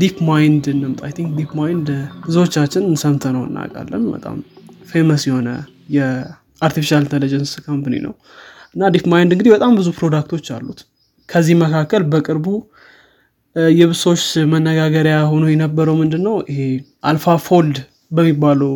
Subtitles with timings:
[0.00, 1.00] DeepMind እንምጣ.
[1.16, 1.88] think DeepMind
[2.24, 4.36] ብዙዎቻችን ሰምተነው እናውቃለን። በጣም
[4.90, 5.48] famous የሆነ
[5.96, 8.14] የ artificial intelligence company ነው።
[8.76, 10.80] እና DeepMind እንግዲህ በጣም ብዙ product ኦች አሉት።
[11.28, 12.46] ከዚህ መካከል በቅርቡ
[13.76, 14.22] የብዙዎች
[14.52, 16.36] መነጋገሪያ ሆኖ የነበረው ምንድነው?
[16.50, 16.60] ይሄ
[17.10, 17.76] AlphaFold
[18.10, 18.72] በሚባለው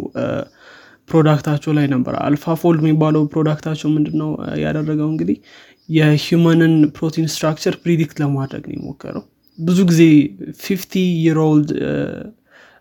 [1.08, 4.30] product ኣቸው ላይ ነበር። AlphaFold የሚባለው product ኣቸው ምንድነው?
[4.64, 5.36] ያደረገው እንግዲህ
[5.88, 9.24] የ human ን protein structure predict ለማድረግ ነው የሞከረው
[9.58, 10.02] ብዙ ጊዜ
[10.60, 10.92] fifty
[11.22, 11.70] year old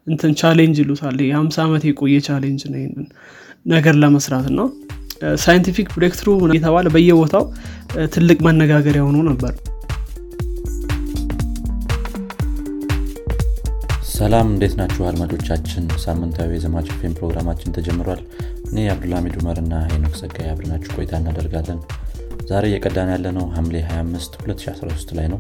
[0.08, 3.08] እንትን challenge ይሉታል። የሀምሳ ዓመት የቆየ challenge ነው ይህንን
[3.74, 4.60] ነገር ለመስራት እና
[5.44, 7.46] scientific breakthrough እየተባለ በየቦታው
[8.14, 9.54] ትልቅ መነጋገሪያ ሆኖ ነበር።
[14.14, 15.84] ሰላም እንዴት ናችሁ አድማጮቻችን?
[16.04, 18.22] ሳምንታዊ የዘማች ፌም ፕሮግራማችን ተጀምሯል።
[18.70, 21.80] እኔ አብዱልሚድ ኡመር እና ሄኖክ ጸጋይ አብረናችሁ ቆይታ እናደርጋለን።
[22.50, 25.40] ዛሬ እየቀዳን ያለ ነው ሐምሌ 25 2013 ላይ ነው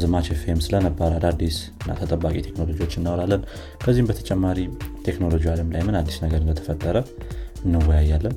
[0.00, 3.42] ዘማች ፌም ስለነባር አዳዲስ እና ተጠባቂ ቴክኖሎጂዎች እናወራለን።
[3.82, 4.58] ከዚህም በተጨማሪ
[5.06, 6.96] ቴክኖሎጂ አለም ላይ ምን አዲስ ነገር እንደተፈጠረ
[7.64, 8.36] እንወያያለን።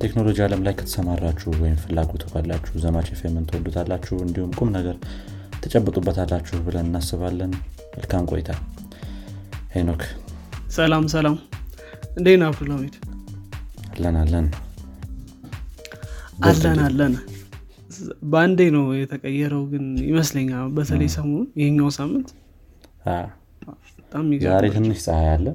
[0.00, 4.16] ቴክኖሎጂ አለም ላይ ከተሰማራችሁ ወይም ፍላጎቱ ካላችሁ ዘማች ፌምን ትወዱታላችሁ?
[4.26, 4.96] እንዲሁም ቁም ነገር
[5.62, 7.52] ተጨብጡበታላችሁ ብለን እናስባለን።
[7.94, 8.50] መልካም ቆይታ።
[9.74, 10.02] ሄኖክ።
[10.72, 11.36] ሰላም ሰላም።
[12.16, 12.94] እንዴን አብዱልሚድ
[13.92, 14.46] አለን አለን።
[16.48, 17.14] አለን አለን
[18.30, 22.28] በአንዴ ነው የተቀየረው ግን ይመስለኛል። በተለይ ሰሞኑን ይሄኛው ሳምንት
[24.44, 25.46] ዛሬ ትንሽ ፀሐይ አለ?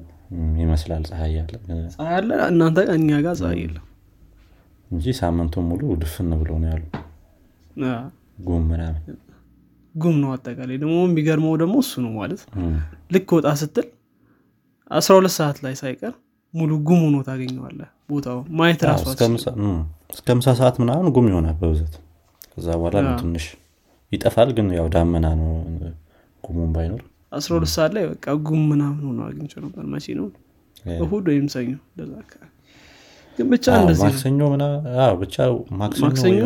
[0.61, 1.53] ይመስላል ፀሐይ አለ።
[1.95, 2.29] ፀሐይ አለ?
[2.49, 3.85] እናንተ እኛ ጋር ፀሐይ የለም።
[4.91, 6.83] እንጂ ሳምንቱን ሙሉ ድፍን ብሎ ነው ያሉ
[8.45, 9.03] ጉም ምናምን።
[9.95, 12.41] ጉም ነው አጠቃላይ። ደግሞ የሚገርመው ደግሞ እሱ ነው ማለት
[13.13, 13.87] ልክ ወጣ ስትል
[14.91, 16.13] አስራ ሁለት ሰዓት ላይ ሳይቀር
[16.53, 17.79] ሙሉ ጉም ሆኖ ታገኘዋለ
[18.09, 19.05] ቦታው። ማየት ራሱ
[20.09, 21.95] እስከ ምሳ ሰዓት ምናምን ጉም ይሆናል በብዛት
[22.57, 23.45] ከዛ በኋላ ትንሽ
[24.11, 25.51] ይጠፋል ግን ያው ዳመና ነው
[26.43, 30.27] ጉሙን ባይኖር። አስራ ሁለት ሰዓት ላይ በቃ ጉም ምናምን ሆኖ አግኝቸው ነበር መቼ ነው
[30.99, 31.71] እሁድ ወይም ሰኞ
[33.37, 33.65] ግን ብቻ
[34.01, 34.41] ማክሰኞ
[35.21, 35.35] ብቻ
[35.79, 36.37] ማክሰኞ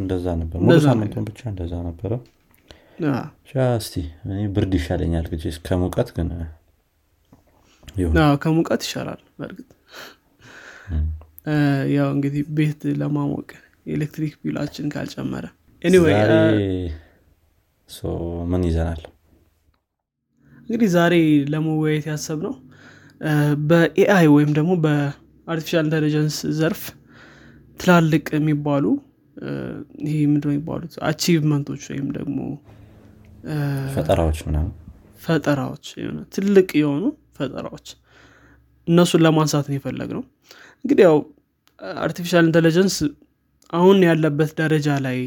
[0.00, 2.12] እንደዛ ነበር። ሙሉ ሳምንቱን ብቻ እንደዛ ነበረ።
[3.78, 3.94] እስቲ
[4.54, 5.26] ብርድ ይሻለኛል
[5.66, 6.28] ከሙቀት ግን
[8.42, 9.68] ከሙቀት ይሻላል በእርግጥ።
[11.94, 13.50] ያው እንግዲህ ቤት ለማሞቅ
[13.88, 15.44] የኤሌክትሪክ bill ኣችን ካልጨመረ።
[18.50, 19.02] ምን ይዘናል?
[20.62, 21.14] እንግዲህ ዛሬ
[21.52, 22.54] ለመወያየት ያሰብነው በ
[23.68, 26.82] AI ወይም ደግሞ በ artificial intelligence ዘርፍ
[27.80, 28.84] ትላልቅ የሚባሉ
[30.06, 30.94] ይሄ ምንድነው የሚባሉት?
[31.08, 32.38] achievement ኦች ወይም ደግሞ
[33.96, 34.72] ፈጠራዎች ምናምን?
[35.20, 35.86] ፈጠራዎች
[36.34, 37.04] ትልቅ የሆኑ
[37.38, 37.88] ፈጠራዎች።
[38.86, 40.22] እነሱን ለማንሳት ነው የፈለግነው
[40.84, 41.16] እንግዲህ ያው
[42.02, 42.94] artificial intelligence
[43.72, 45.18] አሁን ያለበት ደረጃ ላይ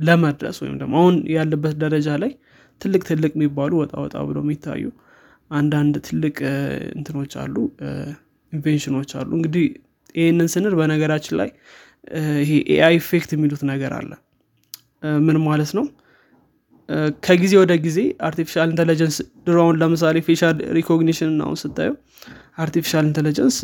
[0.00, 2.32] ለመድረስ ወይም ደግሞ አሁን ያለበት ደረጃ ላይ
[2.80, 4.84] ትልቅ ትልቅ የሚባሉ ወጣ ወጣ ብሎ የሚታዩ
[5.50, 6.36] አንዳንድ ትልቅ
[6.96, 7.56] እንትኖች አሉ
[8.52, 9.66] invention ኦች አሉ። እንግዲህ
[10.14, 11.50] ይህንን ስንል በነገራችን ላይ
[12.40, 14.10] ይሄ AI effect የሚሉት ነገር አለ።
[15.26, 15.84] ምን ማለት ነው?
[17.24, 17.98] ከጊዜ ወደ ጊዜ
[18.28, 19.16] artificial intelligence
[19.46, 21.94] ድሮውን ለምሳሌ facial recognition አሁን ስታየው
[22.58, 23.56] artificial intelligence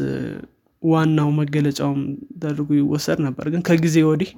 [0.83, 2.01] ዋናው መገለጫውም
[2.35, 4.31] ተደርጎ ይወሰድ ነበር። ግን ከጊዜ ወዲህ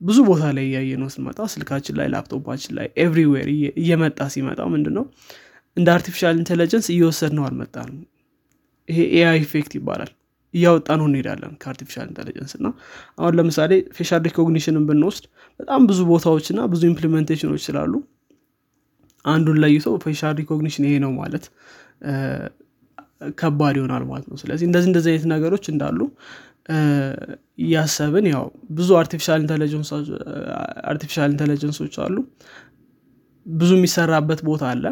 [0.00, 3.48] ብዙ ቦታ ላይ እያየነው ስንመጣ ስልካችን ላይ ላፕቶፓችን ላይ everywhere
[3.80, 5.04] እየመጣ ሲመጣ ምንድነው?
[5.76, 7.98] እንደ artificial intelligence እየወሰድነው አልመጣነው
[8.88, 10.12] ይሄ AI effect ይባላል።
[10.54, 12.66] እያወጣነው እንሄዳለን ከ artificial intelligence እና
[13.18, 15.24] አሁን ለምሳሌ facial recognition ን ብንወስድ
[15.60, 17.92] በጣም ብዙ ቦታዎች እና ብዙ implementation ኦች ስላሉ
[19.24, 21.44] አንዱን ለይቶ facial recognition ይሄ ነው ማለት
[23.40, 25.98] ከባድ ይሆናል ማለት ነው። ስለዚህ እንደዚህ እንደዚህ አይነት ነገሮች እንዳሉ
[27.62, 28.44] እያሰብን ያው
[28.76, 29.40] ብዙ artificial
[31.32, 32.16] intelligence ኦች አሉ።
[33.46, 34.84] ብዙ የሚሰራበት ቦታ አለ።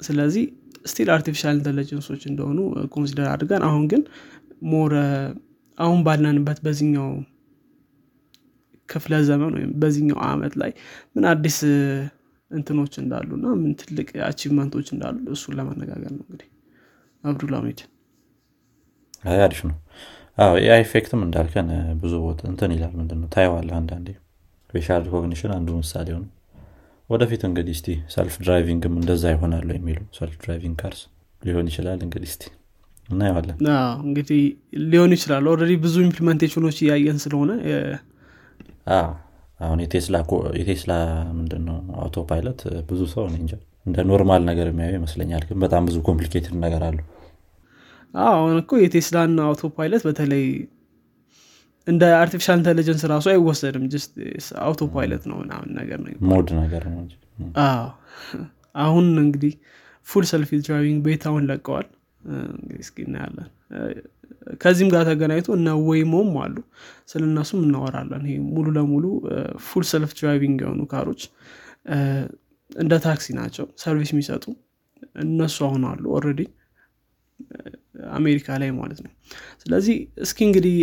[0.00, 0.44] ስለዚህ
[0.86, 2.58] still artificial intelligence ኦች እንደሆኑ
[2.94, 4.02] consider አድርገን አሁን ግን
[4.72, 4.92] more
[5.78, 7.08] አሁን ባለንበት በዚኛው
[8.88, 10.72] ክፍለ ዘመን ወይም በዚኛው አመት ላይ
[11.14, 11.58] ምን አዲስ
[12.50, 16.48] እንትኖች እንዳሉ እና ምን ትልቅ achievement ኦች እንዳሉ እሱን ለመነጋገር ነው እንግዲህ
[17.24, 17.80] አብዱልሚድ
[19.40, 19.76] አሪፍ ነው።
[20.58, 21.68] AI effect ም እንዳልከን
[22.00, 24.08] ብዙ ቦታ እንትን ይላል ምንድነው ታየዋለህ አንዳንዴ።
[24.70, 26.24] facial recognition አንዱ ምሳሌ ነው።
[27.10, 31.00] ወደፊት እንግዲህ እስቲ self driving ም እንደዛ ይሆናሉ የሚሉ self driving cars
[31.42, 32.44] ሊሆን ይችላል እንግዲህ እስቲ
[33.08, 33.56] እናየዋለን።
[34.04, 34.40] እንግዲህ
[34.92, 37.50] ሊሆን ይችላል already ብዙ implementation ኦች እያየን ስለሆነ
[39.60, 39.78] አሁን
[40.58, 40.94] የቴስላ
[41.36, 43.52] ምንድነው autopilot ብዙ ሰው እንጃ
[43.86, 46.98] እንደ normal ነገር የሚያዩ ይመስለኛል ግን በጣም ብዙ complicated ነገር አሉ
[48.14, 50.44] አሁን እኮ የቴስላን autopilot በተለይ
[51.86, 54.12] እንደ artificial intelligence ራሱ አይወሰድም። just
[54.64, 57.00] autopilot ነው ምናምን ነገር ነው mode ነገር ነው
[58.84, 59.52] አሁን እንግዲህ
[60.06, 61.86] full self driving beta ውን ለቀዋል።
[62.78, 63.48] እስኪ እናያለን።
[64.60, 66.56] ከዚህም ጋር ተገናኝቶ እነ ወይሞም አሉ።
[67.10, 69.04] ስለ እነሱም እናወራለን። ይሄ ሙሉ ለሙሉ
[69.66, 71.22] full self driving የሆኑ car ኦች
[72.76, 74.44] እንደ ታክሲ ናቸው። service የሚሰጡ
[75.24, 76.40] እነሱ አሁን አሉ already
[78.12, 79.12] አሜሪካ ላይ ማለት ነው።
[79.62, 80.76] ስለዚህ እስኪ እንግዲህ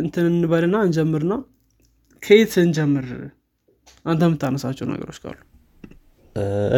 [0.00, 1.34] እንትን እንበልና እንጀምርና
[2.22, 3.06] ከየት እንጀምር
[4.04, 5.38] አንተ የምታነሳቸው ነገሮች ካሉ?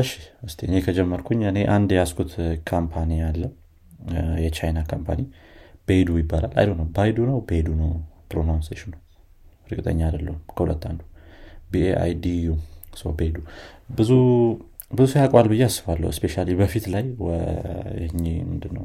[0.01, 0.11] እሺ
[0.47, 2.33] እስቲ እኔ ከጀመርኩኝ እኔ አንድ የያዝኩት
[2.71, 3.43] company አለ።
[4.45, 5.21] የቻይና company
[5.89, 7.91] ቤዱ ይባላል። አይ ነው ባይዱ ነው ቤዱ ነው
[8.31, 8.93] pronunciation ኑ
[9.67, 11.01] እርግጠኛ አይደለሁም ከሁለት አንዱ
[11.73, 12.47] BAIDU
[13.21, 13.37] ቤዱ
[13.99, 14.11] ብዙ
[14.91, 17.05] ብዙ ሰው ያውቀዋል ብዬ አስባለሁ። especially በፊት ላይ
[18.51, 18.85] ምንድነው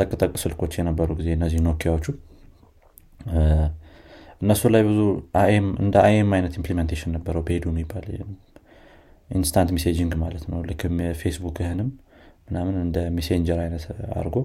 [0.00, 2.06] ጠቅጠቅ ስልኮች የነበሩ ጊዜ እነዚህ ኖኪያዎቹ።
[4.42, 5.00] እነሱ ላይ ብዙ
[5.80, 8.06] እንደ IM አይነት implementation ነበረው ቤዱ የሚባል
[9.30, 11.88] instant messaging ማለት ነው። ልክ ፌስቡክህንም
[12.46, 14.36] ምናምን እንደ Messenger አይነት አድርጎ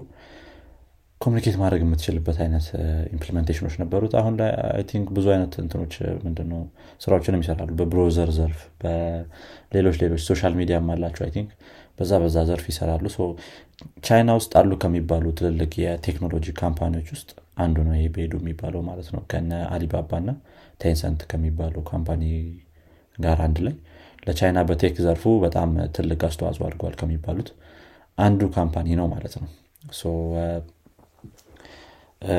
[1.20, 2.66] communicate ማድረግ የምትችልበት አይነት
[3.14, 5.94] implementation ኦች ነበሩት። አሁን ላይ I think ብዙ አይነት እንትኖች
[6.26, 6.60] ምንድነው
[7.00, 11.50] ስራዎችንም ይሰራሉ። በ browser ዘርፍ በሌሎች ሌሎች social media አላቸው I think
[11.98, 13.04] በዛ በዛ ዘርፍ ይሰራሉ።
[14.04, 19.08] ቻይና ውስጥ አሉ ከሚባሉ ትልልቅ የቴክኖሎጂ company ዎች ውስጥ አንዱ ነው ይሄ ቤዱ የሚባለው ማለት
[19.14, 20.30] ነው። ከነ አሊባባ እና
[20.80, 22.22] ቴንሰንት ከሚባለው company
[23.18, 23.74] ጋር አንድ ላይ።
[24.26, 27.48] ለቻይና በ tech ዘርፉ በጣም ትልቅ አስተዋጽኦ አድርጓል ከሚባሉት
[28.18, 29.48] አንዱ company ነው ማለት ነው።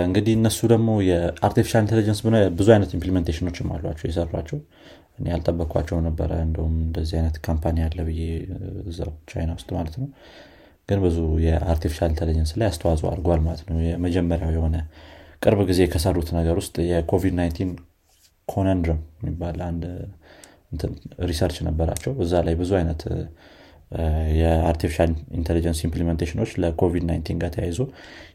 [0.02, 2.20] እንግዲህ እነሱ ደግሞ የ artificial intelligence
[2.58, 4.60] ብዙ አይነት implementation ኦችም አሏቸው የሰሯቸው
[5.18, 8.22] እኔ ያልጠበቅኳቸው ነበረ። እንደውም እንደዚህ አይነት company አለ ብዬ
[8.90, 10.10] እዛው ቻይና ውስጥ ማለት ነው።
[10.90, 14.76] ግን ብዙ የ artificial intelligence ላይ አስተዋጽኦ አድርጓል ማለት ነው። የመጀመሪያው የሆነ
[15.42, 17.74] ቅርብ ጊዜ ከሰሩት ነገር ውስጥ የኮቪድ 19
[18.48, 19.84] conundrum የሚባል አንድ
[21.28, 23.02] research ነበራቸው። እዛ ላይ ብዙ አይነት
[24.38, 27.80] የ artificial intelligence implementation ኦች ለኮቪድ 19 ጋር ተያይዞ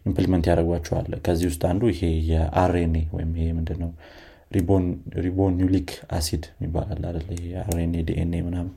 [0.08, 3.90] implement ያደርጓቸዋል። ከዚህ ውስጥ አንዱ ይሄ የ RNA ወይም ይሄ ምንድነው
[5.24, 8.72] ribonucleic acid ይባላል አለ የ RNA DNA ምናምን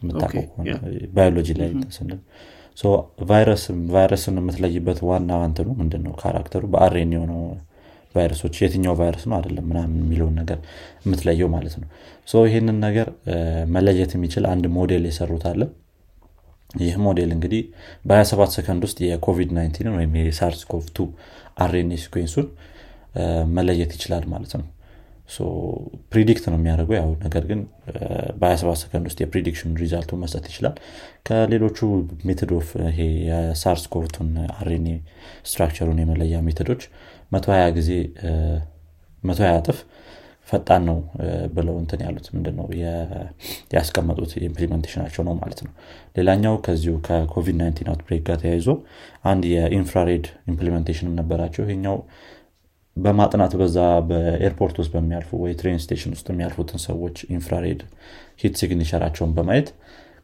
[0.00, 0.44] የምታውቀው
[1.16, 2.20] ባዮሎጂ ላይ ስንል
[3.92, 6.12] ቫይረስን የምትለይበት ዋና እንትኑ ምንድነው?
[6.22, 7.40] character ኡ በ RNA የሆነው
[8.14, 10.58] ቫይረሶች የትኛው ቫይረስ ነው አይደለም ምናምን የሚለውን ነገር
[11.04, 11.88] የምትለየው ማለት ነው።
[12.46, 13.08] ይህንን ነገር
[13.74, 15.62] መለየት የሚችል አንድ ሞዴል የሰሩት አለ።
[16.80, 17.62] ይህ ሞዴል እንግዲህ
[18.04, 21.06] በ27 ሰከንድ ውስጥ የኮቪድ 19 ወይም የ SARS-CoV-2 RNA
[21.64, 22.46] sequence ኡን
[23.56, 24.66] መለየት ይችላል ማለት ነው
[26.12, 27.60] predict ነው የሚያደርገው ያው ነገር ግን
[28.40, 30.74] በ27 ሰከንድ ውስጥ የ prediction result ኡን መስጠት ይችላል።
[31.28, 31.78] ከሌሎቹ
[32.28, 34.88] method of ይሄ የ SARS-CoV-2 ን RNA
[35.50, 36.82] structure ኡን የመለያ method ኦች
[37.34, 37.90] 120 ጊዜ
[39.22, 39.78] 120 እጥፍ
[40.48, 40.98] ፈጣን ነው
[41.54, 42.66] ብለው እንትን ያሉት ምንድነው?
[43.74, 45.72] ያስቀመጡት implementation ኣቸው ነው ማለት ነው።
[46.16, 48.68] ሌላኛው ከዚሁ ከኮቪድ 19 outbreak ጋር ተያይዞ
[49.30, 51.96] አንድ የ infrared implementation ነበራቸው። ይሄኛው
[52.96, 57.80] በማጥናት በዛ በ airport ውስጥ በሚያልፉ ወይ train station ውስጥ የሚያልፉትን ሰዎች infrared
[58.42, 59.68] heat signature ኣቸውን በማየት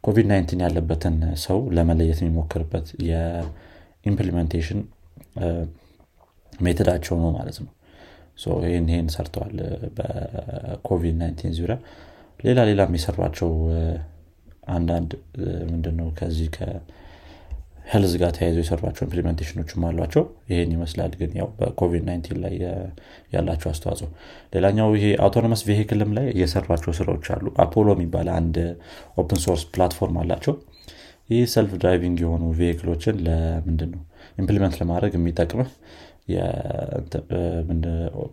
[0.03, 4.79] ኮቪድ 19 ያለበትን ሰው ለመለየት የሚሞክርበት የ implementation
[6.53, 7.71] method ኣቸው ነው ማለት ነው።
[8.65, 9.57] ይህን ይህን ሰርተዋል
[9.97, 11.77] በኮቪድ 19 ዙሪያ።
[12.39, 13.51] ሌላ ሌላ የሚሰሯቸው
[14.75, 15.11] አንዳንድ
[15.71, 16.47] ምንድነው ከዚህ
[17.91, 22.53] health ጋር ተያይዞ የሰሯቸው implementation ኦችም አሏቸው። ይሄን ይመስላል ግን ያው በኮቪድ 19 ላይ
[23.33, 24.07] ያላቸው አስተዋጽኦ።
[24.53, 28.57] ሌላኛው ይሄ autonomous vehicle ም ላይ የሰሯቸው ስራዎች አሉ። አፖሎ የሚባል አንድ
[29.17, 30.55] open source platform አላቸው።
[31.29, 34.01] ይህ self driving የሆኑ vehicle ኦችን ለምንድን ነው
[34.37, 35.69] implement ለማድረግ የሚጠቅምህ?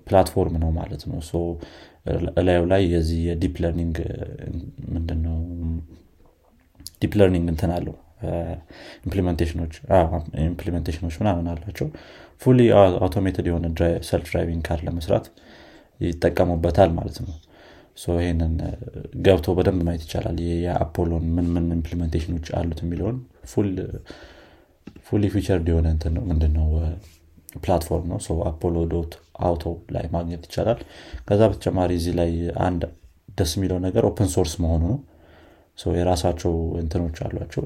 [0.06, 1.20] platform ነው ማለት ነው።
[2.40, 3.96] እላዩ ላይ የዚህ የ deep learning
[4.94, 5.38] ምንድነው?
[7.02, 7.96] deep learning እንትን አለው
[9.04, 9.74] implementation ኦች
[10.44, 11.88] implementation ኦች ምናምን አላቸው።
[12.42, 12.58] fully
[13.00, 13.66] automated የሆነ
[14.08, 15.26] self driving car ለመስራት
[16.00, 17.34] ይጠቀሙበታል ማለት ነው።
[18.18, 18.52] ይህንን
[19.26, 23.16] ገብቶ በደንብ ማየት ይቻላል። የአፖሎን ምን ምን implementation ኦች አሉት የሚለውን
[25.06, 26.68] fully featured የሆነ ነው ምንድነው?
[27.58, 30.80] platform ነው። አፖሎ dot auto ላይ ማግኘት ይቻላል።
[31.28, 32.30] ከዛ በተጨማሪ እዚህ ላይ
[32.66, 32.82] አንድ
[33.38, 34.98] ደስ የሚለው ነገር open source መሆኑ ነው
[35.94, 37.62] የራሳቸው እንትኖች አሏቸው።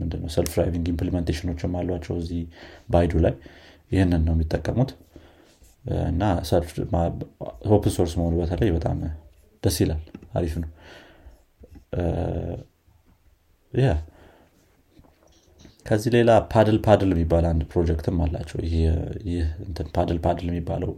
[0.00, 0.28] ምንድነው?
[0.34, 2.42] self driving implementation ኦችም አሏቸው እዚህ
[2.88, 3.34] Baidu ላይ።
[3.90, 4.90] ይህንን ነው የሚጠቀሙት።
[6.08, 6.22] እና
[7.70, 8.98] open source መሆኑ በተለይ በጣም
[9.62, 10.02] ደስ ይላል።
[10.34, 10.70] አሪፍ ነው።
[15.86, 18.58] ከዚህ ሌላ ፓድል ፓድል የሚባል አንድ ፕሮጀክትም አላቸው።
[19.28, 19.44] ይህ
[19.94, 20.90] PaddlePaddle የሚባለው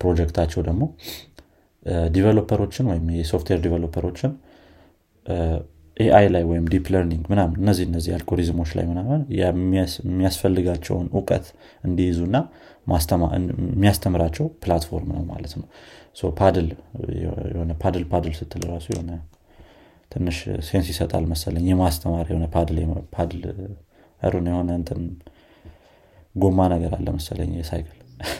[0.00, 0.82] ፕሮጀክታቸው ደግሞ
[2.12, 4.32] developer ኦችን ወይም የ software developer ኦችን
[6.02, 11.46] AI ላይ ወይም deep learning ምናምን እነዚህ እነዚህ አልጎሪዝሞች ላይ ምናምን የሚያስፈልጋቸውን እውቀት
[11.84, 12.36] እንዲይዙና
[12.86, 15.66] የሚያስተምራቸው platform ነው ማለት ነው።
[16.38, 16.66] paddle
[17.50, 19.12] የሆነ paddle paddle ስትል ራሱ የሆነ
[20.12, 22.78] ትንሽ sense ይሰጣል መሰለኝ። የማስተማር የሆነ paddle
[23.14, 23.42] paddle
[24.22, 25.00] ሩን የሆነ እንትን
[26.34, 27.98] ጎማ ነገር አለ መሰለኝ የ cycle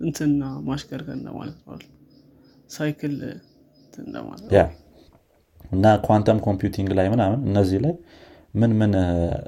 [0.00, 1.78] እንትና ማሽከርከር እንደማለት ነው።
[2.70, 3.14] cycle
[4.54, 4.62] yeah
[5.72, 7.94] እና quantum computing ላይ ምናምን እነዚህ ላይ
[8.54, 8.92] ምን ምን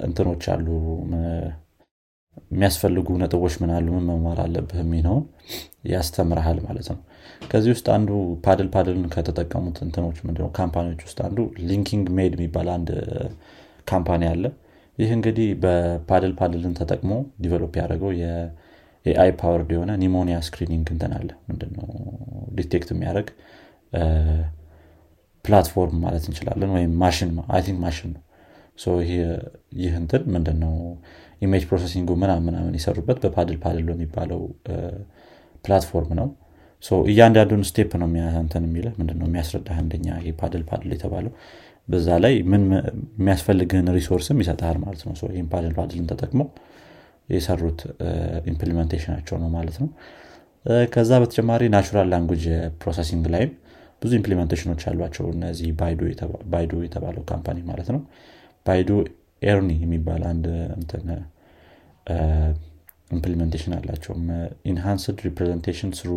[0.06, 0.66] እንትኖች አሉ?
[2.50, 3.86] የሚያስፈልጉ ነጥቦች ምን አሉ?
[3.96, 4.78] ምን መማር አለብህ?
[4.82, 5.24] የሚለውን
[5.92, 6.98] ያስተምርሃል ማለት ነው።
[7.50, 8.10] ከዚህ ውስጥ አንዱ
[8.46, 10.50] PaddlePaddle ን ከተጠቀሙት እንትኖች ምንድነው?
[10.58, 12.90] company ዎች ውስጥ አንዱ LinkingMed የሚባል አንድ
[13.90, 14.44] company አለ።
[14.98, 17.10] ይህ እንግዲህ በ PaddlePaddle ን ተጠቅሞ
[17.42, 21.86] develop ያደረገው የ AI powered የሆነ pneumonia screening እንትን አለ። ምንድነው?
[22.58, 23.28] detect የሚያደርግ
[25.44, 27.30] platform ማለት እንችላለን ወይም ማሽን
[27.60, 28.22] ቲንክ ማሽን ነው።
[29.78, 30.74] ይህ እንትን ምንድነው?
[31.42, 34.40] image processing ኡ ምናምን ምናምን የሰሩበት በ PaddlePaddle የሚባለው
[35.64, 36.28] platform ነው።
[37.08, 38.08] እያንዳንዱን step ነው
[38.42, 39.26] እንትን የሚለ ምንድነው?
[39.30, 41.32] የሚያስረዳ አንደኛ ይሄ PaddlePaddle የተባለው
[41.88, 42.62] በዛ ላይ ምን
[43.18, 46.48] የሚያስፈልግህን resource ም ይሰጠሃል ማለት ነው። ይህም PaddlePaddle ን ተጠቅመው
[47.28, 47.80] የሰሩት
[48.52, 49.88] implementation ኣቸው ነው ማለት ነው።
[50.94, 52.44] ከዛ በተጨማሪ natural language
[52.80, 53.50] processing ላይም
[54.02, 55.68] ብዙ implementation ኦች አሏቸው። እነዚህ
[56.52, 58.00] Baidu የተባለው company ማለት ነው።
[58.66, 58.90] Baidu
[59.42, 60.46] ERNIE የሚባል አንድ
[63.12, 64.12] implementation አላቸው።
[64.70, 66.10] enhanced representation through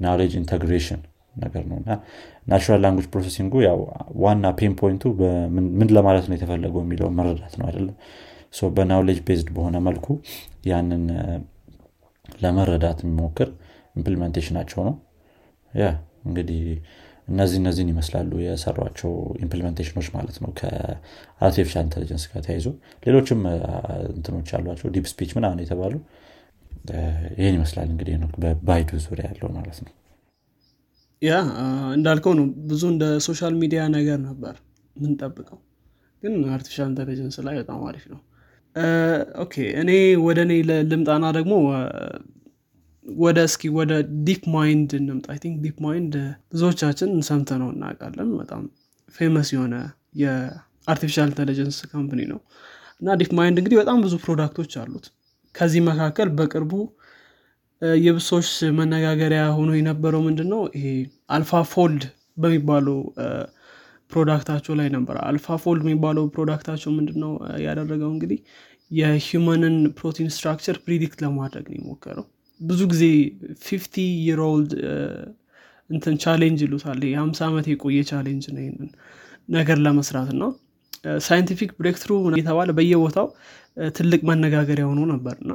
[0.00, 1.00] knowledge integration
[1.36, 1.90] ነገር ነው። እና
[2.46, 3.78] natural language processing ኡ ያው
[4.24, 5.02] ዋና pain point ኡ
[5.78, 7.96] ምን ለማለት ነው የተፈለገው የሚለው መረዳት ነው አይደለም
[8.76, 10.06] በ knowledge based በሆነ መልኩ
[10.68, 11.04] ያንን
[12.24, 13.48] ለመረዳት የሚሞክር
[13.96, 14.94] implementation ኣቸው ነው።
[15.72, 15.86] yeah
[16.24, 16.60] እንግዲህ
[17.28, 19.12] እነዚህ እነዚህን ይመስላሉ የሰሯቸው
[19.44, 22.66] implementation ኦች ማለት ነው። ከ artificial intelligence ጋር ተያይዞ
[23.06, 23.40] ሌሎችም
[24.12, 25.94] እንትኖች አሏቸው። deep speech ምናምን የተባሉ
[27.38, 29.92] ይህን ይመስላል እንግዲህ ነው በ Baidu ዙሪያ ያለው ማለት ነው።
[31.22, 31.34] yeah
[31.94, 34.54] እንዳልከው ነው። ብዙ እንደ social media ነገር ነበር
[34.96, 35.58] ምንጠብቀው
[36.22, 38.20] ግን artificial intelligence ላይ በጣም አሪፍ ነው።
[39.42, 39.90] okay እኔ
[40.24, 40.52] ወደ እኔ
[40.90, 41.54] ልምጣና ደግሞ
[43.06, 43.92] ወደ እስኪ ወደ
[44.26, 46.14] DeepMind እንምጣ። think DeepMind
[46.52, 48.62] ብዙዎቻችን ሰምተ ነው እናውቃለን። በጣም
[49.14, 49.74] famous የሆነ
[50.22, 52.40] የ artificial intelligence company ነው።
[53.02, 55.06] እና DeepMind እንግዲህ በጣም ብዙ product ኦች አሉት።
[55.54, 56.72] ከዚህ መካከል በቅርቡ
[58.00, 58.48] የብዙዎች
[58.78, 60.86] መነጋገሪያ ሆኖ የነበረው ምንድን ነው ይሄ
[61.36, 62.04] AlphaFold
[62.36, 62.98] በሚባለው
[64.10, 67.32] product ኣቸው ላይ ነበር። AlphaFold የሚባለው product ኣቸው ምንድን ነው
[67.64, 68.38] ያደረገው እንግዲህ
[68.90, 72.26] የ human ን protein structure predict ለማድረግ ነው የሞከረው
[72.60, 73.04] ብዙ ጊዜ
[73.64, 73.94] fifty
[74.26, 74.72] year old
[75.90, 78.90] እንትን challenge ይሉታል። የሀምሳ ዓመት የቆየ challenge ነው ይህንን
[79.56, 80.44] ነገር ለመስራት እና
[81.26, 82.10] scientific breakthrough
[82.40, 83.26] የተባለ በየቦታው
[83.96, 85.52] ትልቅ መነጋገሪያ ሆኖ ነበር እና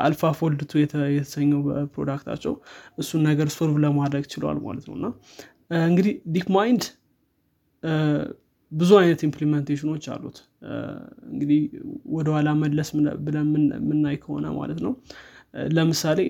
[0.00, 1.60] AlphaFold two የተሰኘው
[1.94, 2.54] product ኣቸው
[2.98, 5.06] እሱን ነገር solve ለማድረግ ችለዋል ማለት ነው እና
[5.86, 6.84] እንግዲህ DeepMind
[8.72, 10.36] ብዙ አይነት implementation ኦች አሉት።
[11.30, 11.60] እንግዲህ
[12.16, 12.90] ወደኋላ መለስ
[13.26, 14.92] ብለን የምናይ ከሆነ ማለት ነው
[15.70, 16.20] ለምሳሌ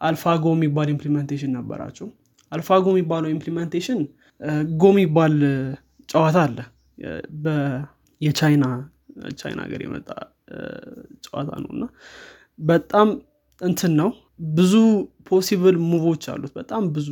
[0.00, 2.06] AlphaGo የሚባል implementation ነበራቸው።
[2.52, 4.00] AlphaGo የሚባለው implementation
[4.74, 5.34] Go የሚባል
[6.08, 6.58] ጨዋታ አለ።
[8.20, 8.64] የቻይና
[9.38, 10.08] ቻይና ሀገር የመጣ
[11.24, 11.84] ጨዋታ ነው። እና
[12.68, 13.08] በጣም
[13.60, 14.10] እንትን ነው።
[14.56, 14.74] ብዙ
[15.28, 17.08] possible move ኦች አሉት። በጣም ብዙ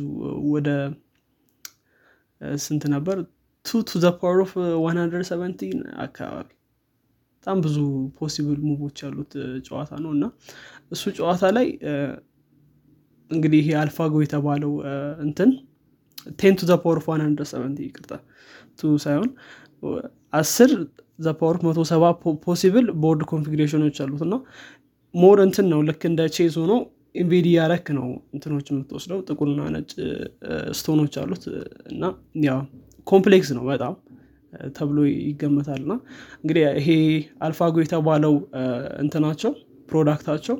[0.53, 0.69] ወደ
[2.61, 3.17] ስንት ነበር?
[3.65, 4.51] two to the power of
[4.85, 5.69] 170
[6.05, 6.49] አካባቢ
[7.37, 7.77] በጣም ብዙ
[8.17, 9.31] possible move ኦች ያሉት
[9.65, 10.25] ጨዋታ ነው። እና
[10.93, 11.67] እሱ ጨዋታ ላይ
[13.31, 14.73] እንግዲህ ይሄ AlphaGo የተባለው
[15.25, 15.51] እንትን
[16.39, 18.13] ten to the power of 170 ይቅርታ
[18.79, 19.29] two ሳይሆን
[20.33, 20.71] አስር
[21.19, 22.03] the power መቶ ሰባ
[22.45, 24.35] possible board configuration ኦች አሉት እና
[25.13, 26.73] more እንትን ነው ልክ እንደ ቼዝ ሆኖ
[27.21, 29.91] ኢንቬዲ ያረክ ነው እንትኖች የምትወስደው ጥቁርና ነጭ
[30.79, 31.43] stone ኦች አሉት
[31.93, 32.03] እና
[32.47, 32.59] ያው
[33.07, 33.93] complex ነው በጣም
[34.77, 34.97] ተብሎ
[35.27, 35.93] ይገመታል እና
[36.41, 36.89] እንግዲህ ይሄ
[37.45, 38.33] AlphaGo የተባለው
[39.03, 39.53] እንትናቸው
[39.93, 40.57] product ኣቸው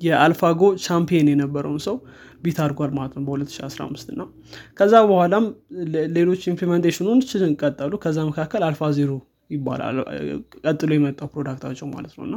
[0.00, 1.96] የ AlphaGo champion የነበረውን ሰው
[2.42, 4.22] beat አድርጓል ማለት ነው በ2015 እና
[4.78, 5.44] ከዛ በኋላም
[6.16, 7.30] ሌሎች implementation ኦች
[7.62, 9.10] ቀጠሉ። ከዛ መካከል AlphaZero
[9.54, 9.96] ይባላል
[10.64, 12.36] ቀጥሎ የመጣው product ኣቸው ማለት ነው እና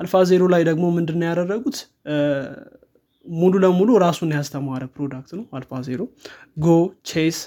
[0.00, 1.78] AlphaZero ላይ ደግሞ ምንድነው ያደረጉት?
[3.26, 6.00] ሙሉ ለሙሉ ራሱን ያስተማረ product ነው AlphaZero።
[6.58, 6.68] Go
[7.10, 7.38] chess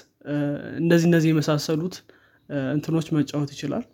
[0.80, 1.96] እንደዚህ እነዚህ የመሳሰሉት
[2.74, 3.84] እንትኖች መጫወት ይችላል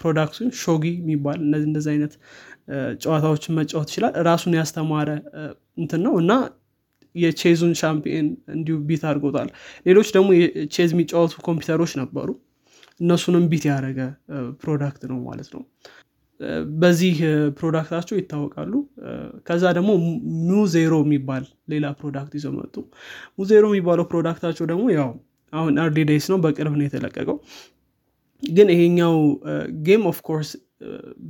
[0.00, 2.14] product ኡን shogi የሚባል እነዚህ እንደዚህ አይነት
[3.02, 5.10] ጨዋታዎችን መጫወት ይችላል። ራሱን ያስተማረ
[5.78, 6.32] እንትን ነው እና
[7.14, 9.48] የ chess ኡን champion እንዲሁ beat አድርጎታል።
[9.86, 10.28] ሌሎች ደግሞ
[10.74, 12.28] ቼዝ የሚጫወቱ ኮምፒውተሮች ነበሩ።
[13.00, 14.00] እነሱንም beat ያደረገ
[14.62, 15.62] product ነው ማለት ነው።
[16.78, 17.14] በዚህ
[17.58, 18.72] product ኣቸው ይታወቃሉ።
[19.46, 19.90] ከዛ ደግሞ
[20.50, 22.74] MuZero የሚባል ሌላ product ይዘው መጡ።
[23.38, 25.10] MuZero የሚባለው product ኣቸው ደግሞ ያው
[25.52, 27.36] አሁን early days ነው በቅርብ ነው የተለቀቀው
[28.42, 29.14] ግን ይሄኛው
[29.86, 30.50] game of course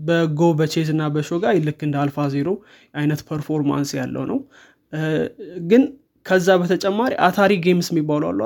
[0.07, 2.49] በ Go በ chess እና በ shogi ልክ እንደ AlphaZero
[2.95, 4.39] አይነት performance ያለው ነው።
[5.69, 5.83] ግን
[6.27, 8.41] ከዛ በተጨማሪ Atari games የሚባሉ አሉ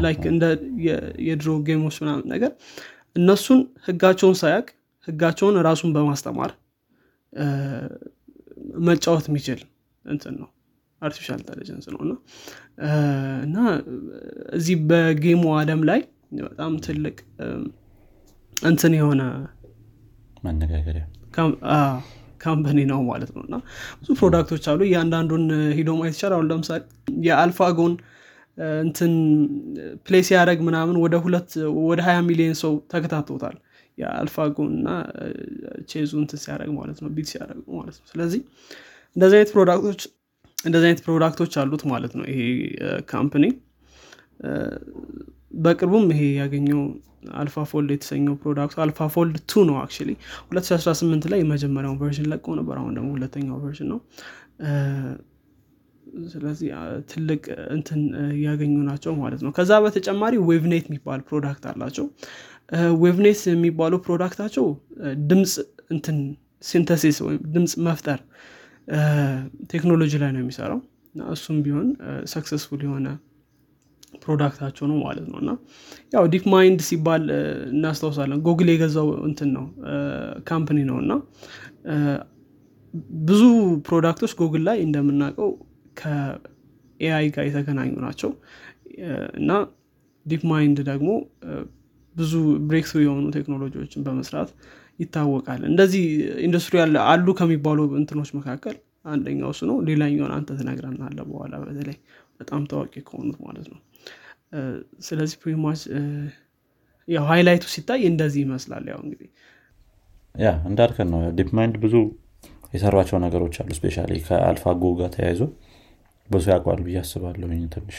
[0.00, 0.44] like እንደ
[1.26, 2.52] የድሮ game ኦች ምናምን ነገር
[3.16, 4.66] እነሱን ህጋቸውን ሳያቅ
[5.08, 6.52] ህጋቸውን ራሱን በማስተማር
[8.86, 9.60] መጫወት የሚችል
[10.04, 10.48] እንትን ነው።
[11.00, 12.12] artificial intelligence ነው። እና
[13.44, 13.56] እና
[14.58, 16.00] እዚህ በ game ኡ አለም ላይ
[16.46, 17.16] በጣም ትልቅ
[18.66, 19.22] እንትን የሆነ
[20.44, 21.04] መነጋገሪያ።
[22.40, 23.56] company ነው ማለት ነው። እና
[24.00, 25.44] ብዙ product ኦች አሉ። እያንዳንዱን
[25.78, 26.80] ሂዶ ማየት ይቻላል። አሁን ለምሳሌ
[27.24, 27.94] የ AlphaGo ን
[28.82, 29.12] እንትን
[30.06, 33.56] place ያደረግ ምናምን ወደ ሁለት ወደ ሀያ ሚሊዮን ሰው ተከታቶታል
[33.98, 34.88] የ AlphaGo ን እና
[35.90, 38.40] ቼዙ እንትን ሲያደረግ ማለት ነው። beat ሲያደረግ ማለት ነው። ስለዚህ
[39.16, 40.02] እንደዚህ አይነት product ኦች
[40.58, 42.40] እንደዚህ አይነት product ኦች አሉት ማለት ነው። ይሄ
[43.10, 43.44] company
[45.62, 46.80] በቅርቡም ይሄ ያገኘው
[47.34, 52.92] AlphaFold የተሰኘው product ኡ AlphaFold two ነው አክ 2018 ላይ የመጀመሪያውን version ለቀው ነበር አሁን
[52.98, 54.00] ደግሞ ሁለተኛው version ነው።
[56.26, 56.68] ስለዚህ
[57.10, 57.42] ትልቅ
[57.76, 58.00] እንትን
[58.34, 62.06] እያገኙ ናቸው ማለት ነው። ከዛ በተጨማሪ WaveNet የሚባል product አላቸው።
[63.02, 64.66] WaveNet የሚባለው product ኣቸው
[65.30, 65.54] ድምፅ
[65.90, 66.18] እንትን
[66.64, 68.20] synthesis ወይም ድምፅ መፍጠር
[69.72, 70.80] ቴክኖሎጂ ላይ ነው የሚሰራው።
[71.32, 71.88] እሱም ቢሆን
[72.32, 73.08] successful የሆነ
[74.24, 75.50] product ኣቸው ነው ማለት ነው። እና
[76.14, 77.24] ያው DeepMind ሲባል
[77.72, 79.64] እናስታውሳለን ጎግል የገዛው እንትን ነው
[80.48, 81.12] company ነው። እና
[83.24, 83.42] ብዙ
[83.88, 85.50] product ኦች Google ላይ እንደምናውቀው
[86.00, 88.30] ከ AI ጋር የተገናኙ ናቸው።
[89.40, 89.50] እና
[90.26, 91.08] DeepMind ደግሞ
[92.14, 92.32] ብዙ
[92.66, 94.50] breakthrough የሆኑ ቴክኖሎጂዎችን በመስራት
[95.00, 96.04] ይታወቃል። እንደዚህ
[96.46, 98.76] ኢንዱስትሪ አሉ ከሚባሉ እንትኖች መካከል
[99.12, 101.96] አንደኛው እሱ ነው። ሌላኛውን አንተ ትነግረናለ በኋላ በተለይ
[102.40, 103.80] በጣም ታዋቂ ከሆኑት ማለት ነው
[105.06, 105.80] ስለዚህ ፕሪማች
[107.08, 109.28] ያው highlight ኡ ሲታይ እንደዚህ ይመስላል ያው እንግዲህ።
[110.34, 111.94] Yeah እንዳልከን ነው። DeepMind ብዙ
[112.74, 115.40] የሰሯቸው ነገሮች አሉ። especially ከ AlphaGo ጋር ተያይዞ
[116.28, 117.98] ብዙ ያውቋል ብዬ አስባለሁ ትንሽ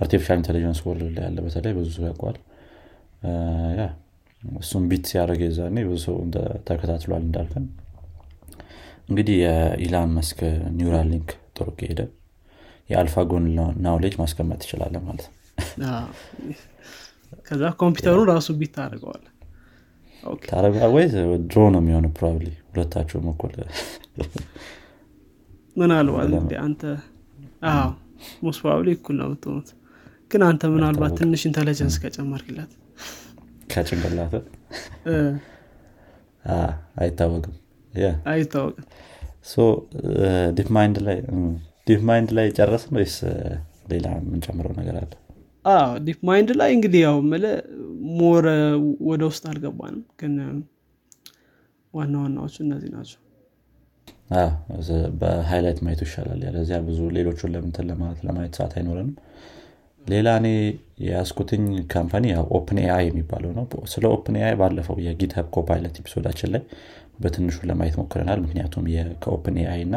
[0.00, 2.36] artificial intelligence world ላይ ያለ በተለይ ብዙ ያውቋል
[3.78, 3.84] yeah
[4.42, 6.16] እሱም beat ሲያደረግ የዛኔ ብዙ ሰው
[6.68, 7.66] ተከታትሏል እንዳልከን።
[9.10, 10.40] እንግዲህ የ Elon
[10.78, 12.00] Musk Neuralink ጥሩ ከሄደ
[12.90, 15.36] የ AlphaGo ን knowledge ማስቀመጥ ትችላለህ ማለት ነው
[17.46, 19.24] ከዛ ኮምፒውተሩ ራሱ beat ታደርገዋል
[20.94, 21.04] ወይ
[21.46, 22.10] draw ነው የሚሆነው?
[22.16, 23.52] probably ሁለታቸውም እኩል
[25.76, 26.82] ምናልባት እንደ አንተ
[28.44, 29.68] most probably እኩል ነው የምትሆኑት።
[30.30, 32.72] ግን አንተ ምናልባት ትንሽ intelligence ከጨመርክላት
[33.72, 34.34] ከጭንቅላት
[37.00, 37.54] አይታወቅም።
[38.32, 38.86] አይታወቅም።
[40.56, 40.68] ዲፕ
[42.08, 43.16] ማይንድ ላይ ጨረስ ነው ወይስ
[43.92, 45.12] ሌላ የምንጨምረው ነገር አለ
[46.04, 47.44] ዲፕ ማይንድ ላይ እንግዲህ ያው ምንለው
[48.18, 48.44] more
[49.08, 50.34] ወደ ውስጥ አልገባንም። ግን
[51.94, 53.18] ዋና ዋናዎቹ እነዚህ ናቸው።
[55.20, 59.16] በ highlight ማየቱ ይሻላል። ያለዚያ ብዙ ሌሎቹን ለምንትን ለማለት ለማየት ሰዓት አይኖረንም።
[60.04, 60.48] ሌላ እኔ
[61.04, 62.24] የያዝኩትኝ company
[62.58, 66.62] ኦፕን ኤአይ የሚባለው ነው። ስለ ኦፕን ኤአይ ባለፈው የጊትሀብ ኮፓይለት ኤፒሶዳችን ላይ
[67.20, 68.86] በትንሹ ለማየት ሞክረናል። ምክንያቱም
[69.24, 69.96] ከኦፕን ኤአይ እና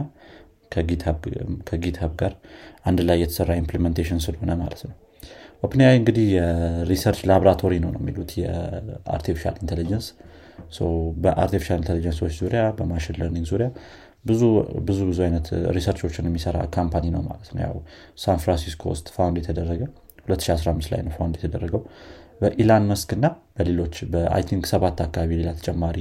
[1.69, 2.33] ከጊትሀብ ጋር
[2.85, 4.93] አንድ ላይ የተሰራ implementation ስለሆነ ማለት ነው
[5.63, 10.07] ኦፕን ኤአይ እንግዲህ የ research laboratory ነው ነው የሚሉት የ artificial intelligence
[11.23, 13.67] በ artificial intelligence ኦች ዙሪያ በ machine learning ዙሪያ
[14.25, 14.41] ብዙ
[14.87, 15.47] ብዙ ብዙ አይነት
[15.77, 17.75] research ኦችን የሚሰራ company ነው ማለት ነው። ያው
[18.23, 19.81] ሳን ፍራንሲስኮ ውስጥ found የተደረገ
[20.27, 21.81] 2015 ላይ ነው found የተደረገው።
[22.41, 23.25] በኢላን ማስክ እና
[23.57, 25.97] በሌሎች በ I think ሰባት አካባቢ ሌላ ተጨማሪ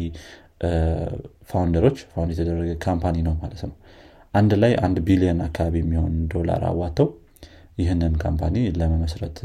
[1.51, 3.75] founder ኦች found የተደረገ company ነው ማለት ነው።
[4.35, 7.09] አንድ ላይ አንድ ቢሊዮን አካባቢ የሚሆን ዶላር አዋተው
[7.79, 9.37] ይህንን company ለመመስረት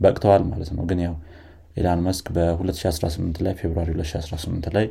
[0.00, 1.14] በቅተዋል ማለት ነው። ግን ያው
[1.76, 4.86] ኢላን ማስክ በ2018 ላይ ፌብሩዋሪ 2018 ላይ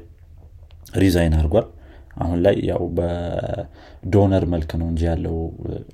[0.96, 1.68] resign አድርጓል።
[2.18, 5.36] አሁን ላይ ያው በ donor መልክ ነው እንጂ ያለው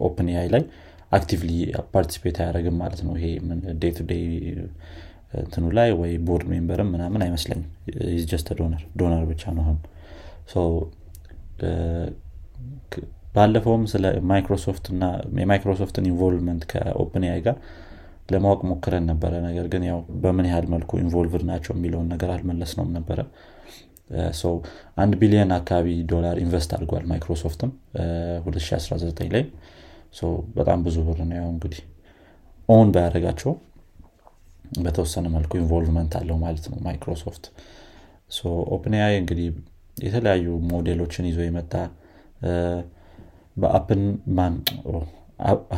[0.08, 0.64] ኦፕን ኤአይ ላይ
[1.12, 1.50] actively
[1.94, 3.26] participate አያደርግም ማለት ነው። ይሄ
[3.82, 4.24] day to day
[5.40, 7.70] እንትኑ ላይ ወይ board member ም ምናምን አይመስለኝም።
[8.32, 9.78] just donor donor ብቻ ነው አሁን
[13.36, 14.06] ባለፈውም ስለ
[14.92, 15.04] እና
[15.40, 17.58] የማይክሮሶፍትን involvement ከኦፕን ኤአይ ጋር
[18.32, 23.20] ለማወቅ ሞክረን ነበረ። ነገር ግን ያው በምን ያህል መልኩ involved ናቸው የሚለውን ነገር አልመለስነውም ነበረ
[24.98, 27.72] አንድ ቢሊዮን አካባቢ ዶላር invest አድርጓል ማይክሮሶፍትም
[28.46, 29.44] 2019 ላይ።
[30.58, 31.80] በጣም ብዙ ብር ነው ያው እንግዲህ
[32.70, 33.54] own ባያደርጋቸው
[34.80, 37.44] በተወሰነ መልኩ involvement አለው ማለት ነው ማይክሮሶፍት።
[38.76, 39.48] ኦፕን እንግዲህ
[39.98, 41.74] የተለያዩ ሞዴሎችን ይዞ የመጣ
[43.58, 44.02] በአፕን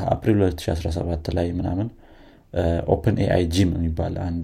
[0.07, 1.87] አፕሪል 2017 ላይ ምናምን
[2.93, 4.43] ኦፕን ኤአይ ጂም የሚባል አንድ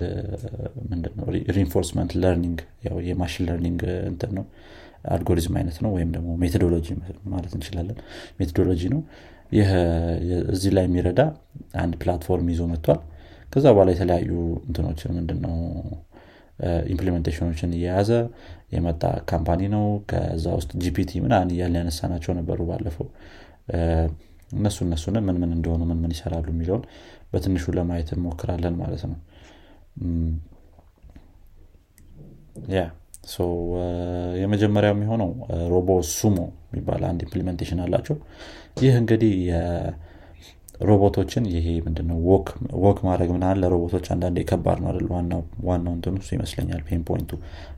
[0.89, 2.59] ምንድነው reinforcement learning
[3.07, 4.45] የ machine learning እንትን ነው
[5.13, 6.88] አልጎሪዝም አይነት ነው ወይም ደግሞ methodology
[7.33, 7.97] ማለት እንችላለን።
[8.39, 9.01] methodology ነው።
[9.51, 9.69] ይህ
[10.53, 11.21] እዚህ ላይ የሚረዳ
[11.81, 12.99] አንድ platform ይዞ መጥቷል።
[13.49, 14.31] ከዛ በኋላ የተለያዩ
[14.67, 15.55] እንትኖችን ምንድነው
[16.91, 18.09] implementation ኦችን እየያዘ
[18.73, 23.07] የመጣ company ነው። ከዛ ውስጥ ጂፒቲ ምናምን እያለ ያነሳናቸው ነበሩ ባለፈው።
[24.51, 26.83] እነሱ እነሱን ምን ምን እንደሆኑ ምን ምን ይሰራሉ የሚለውን
[27.31, 29.19] በትንሹ ለማየት እንሞክራለን ማለት ነው።
[32.73, 32.81] ያ
[34.41, 35.29] የመጀመሪያው የሚሆነው
[35.71, 36.37] ሮቦ ሱሞ
[36.67, 38.15] የሚባል አንድ implementation አላቸው።
[38.81, 39.35] ይህ እንግዲህ
[40.83, 42.17] ሮቦቶችን ይሄ ምንድነው?
[42.83, 45.05] walk ማድረግ ምናምን ለሮቦቶች አንዳንድ ከባድ ነው አይደል?
[45.67, 47.31] ዋናው እንትን እሱ ይመስለኛል pain point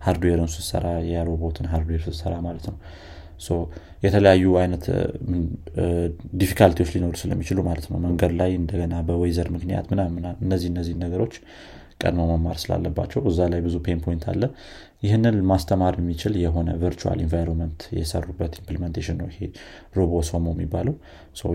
[0.06, 2.78] ኡ hardware ን ስትሰራ የሮቦትን hardware ስትሰራ ማለት ነው።
[4.04, 4.84] የተለያዩ አይነት
[6.42, 10.96] difficulty ዎች ሊኖሩ ስለሚችሉ ማለት ነው። መንገድ ላይ እንደገና በ weather ምክንያት ምናምን እነዚህ እነዚህ
[11.04, 11.34] ነገሮች
[12.02, 14.42] ቀድሞ መማር ስላለባቸው እዛ ላይ ብዙ pain point አለ
[15.04, 19.40] ይህንን ማስተማር የሚችል የሆነ virtual environment የሰሩበት implementation ነው ይሄ
[19.98, 20.96] ሮቦ ሱሞ የሚባለው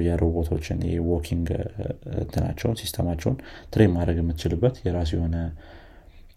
[0.07, 1.49] የሮቦቶችን የ walking
[2.21, 3.37] እንትናቸውን system ኣቸውን
[3.73, 5.37] train ማድረግ የምትችልበት የራሱ የሆነ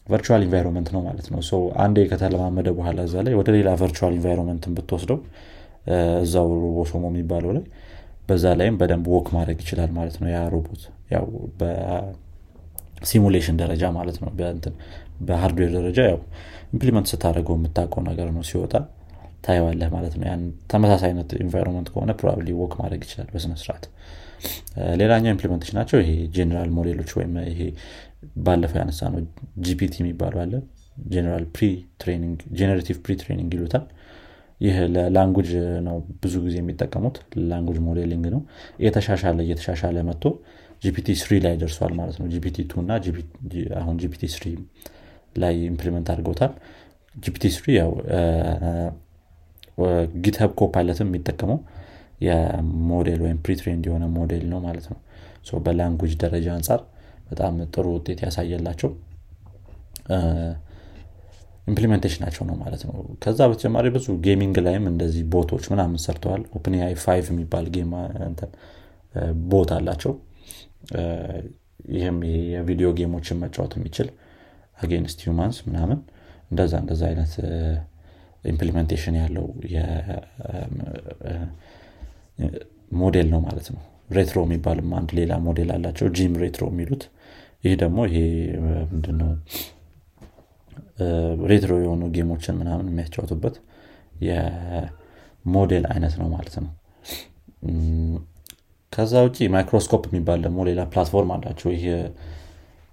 [0.08, 1.42] virtual environment ነው ማለት ነው።
[1.84, 5.20] አንዴ ከተለማመደ በኋላ እዛ ላይ ወደ ሌላ virtual environment ን ብትወስደው
[6.24, 7.64] እዛው ሮቦ ሱሞ የሚባለው ላይ
[8.28, 11.26] በዛ ላይም በደንብ walk ማድረግ ይችላል ማለት ነው። ያ ሮቦት ያው
[11.60, 14.30] በ simulation ደረጃ ማለት ነው
[15.22, 16.20] በ hardware ደረጃ ያው
[16.74, 18.74] implement ስታደርገው የምታውቀው ነገር ነው ሲወጣ
[19.46, 23.86] ታየዋለህ ማለት ነው። ያን ተመሳሳይ አይነት environment ከሆነ probably walk ማድረግ ይችላል በስነስርዓት
[25.02, 27.62] ሌላኛው implementation ናቸው ይሄ ጄኔራል ሞዴሎች ወይም ይሄ
[28.46, 29.20] ባለፈው ያነሳነው
[29.66, 30.54] ጂፒቲ የሚባሉ አለ።
[32.56, 33.86] generative pre training ይሉታል።
[34.62, 35.50] ይህ ለ language
[35.88, 37.16] ነው ብዙ ጊዜ የሚጠቀሙት
[37.50, 38.42] language modeling ነው።
[38.86, 40.26] የተሻሻለ እየተሻሻለ መጥቶ
[40.84, 42.92] ጂፒቲ ስሪ ላይ ደርሷል ማለት ነው። ጂፒቲ ቱ እና
[43.82, 44.46] አሁን ጂፒቲ ስሪ
[45.36, 46.52] ላይ implement አድርገውታል።
[47.16, 47.92] ጂፒቲ ስሪ ያው
[50.24, 51.60] ጊትሀብ ኮፓይለትም የሚጠቀመው።
[52.26, 55.00] የሞዴል ወይም pretrained የሆነ ሞዴል ነው ማለት ነው።
[55.66, 56.82] በ language ደረጃ አንጻር
[57.30, 58.90] በጣም ጥሩ ውጤት ያሳየላቸው
[61.68, 62.94] implementation ኣቸው ነው ማለት ነው።
[63.24, 67.68] ከዛ በተጨማሪ ብዙ gaming ላይም እንደዚህ bot ኦች ምናምን ሰርተዋል። ኦፕን ኤአይ ፋይቭ የሚባል
[69.52, 70.14] bot አላቸው።
[71.94, 72.18] ይህም
[72.54, 74.08] የ video game ኦችን መጫወት የሚችል
[74.84, 76.00] against humans ምናምን
[76.52, 77.34] እንደዛ እንደዛ አይነት
[78.52, 79.46] implementation ያለው
[82.96, 87.04] ሞዴል ነው ማለት ነው። ሬትሮ የሚባልም አንድ ሌላ ሞዴል አላቸው ጂም ሬትሮ የሚሉት።
[87.64, 88.18] ይህ ደግሞ ይሄ
[88.92, 89.30] ምንድነው
[91.52, 93.56] retro የሆኑ game ኦችን ምናምን የሚያጫወቱበት
[94.28, 96.72] የሞዴል አይነት ነው ማለት ነው።
[98.94, 101.86] ከዛ ውጭ ማይክሮስኮፕ የሚባል ደግሞ ሌላ platform አላቸው። ይህ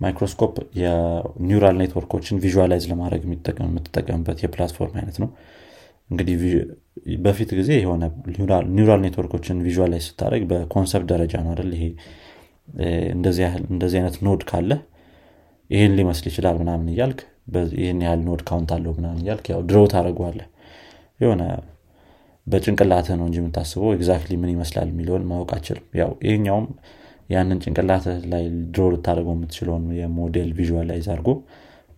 [0.00, 5.28] Microscope የ neural network ኦችን visualize ለማድረግ የምትጠቀምበት የ platform አይነት ነው።
[6.10, 6.36] እንግዲህ
[7.24, 8.04] በፊት ጊዜ የሆነ
[8.76, 11.70] neural network ኦችን visualize ስታደርግ በ concept ደረጃ ነው አይደል?
[11.76, 11.84] ይሄ
[13.14, 14.72] እንደዚህ አይነት node ካለ
[15.70, 17.20] ይህን ሊመስል ይችላል ምናምን እያልክ
[17.78, 20.40] ይህን ያህል node count አለው ምናምን እያልክ ያው ድሮ ታደርጋለህ
[21.20, 21.42] የሆነ
[22.46, 26.66] በጭንቅላትህ ነው እንጂ የምታስበው exactly ምን ይመስላል የሚለውን ማወቅ አትችልም ያው ይህኛውም
[27.30, 31.30] ያንን ጭንቅላትህ ላይ ድሮ ልታደርገው የምትችለውን የ model visualize አድርጎ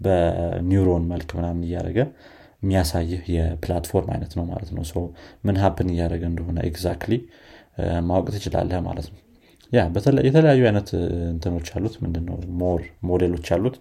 [0.01, 1.99] በኒውሮን መልክ ምናምን እያደረገ
[2.63, 4.85] የሚያሳይህ የ platform አይነት ነው ማለት ነው።
[5.47, 7.15] ምን happen እያደረገ እንደሆነ exactly
[8.09, 9.19] ማወቅ ትችላለህ ማለት ነው።
[9.73, 9.83] ያ
[10.27, 10.89] የተለያዩ አይነት
[11.33, 12.37] እንትኖች አሉት። ምንድነው?
[12.63, 13.77] more model ኦች አሉት።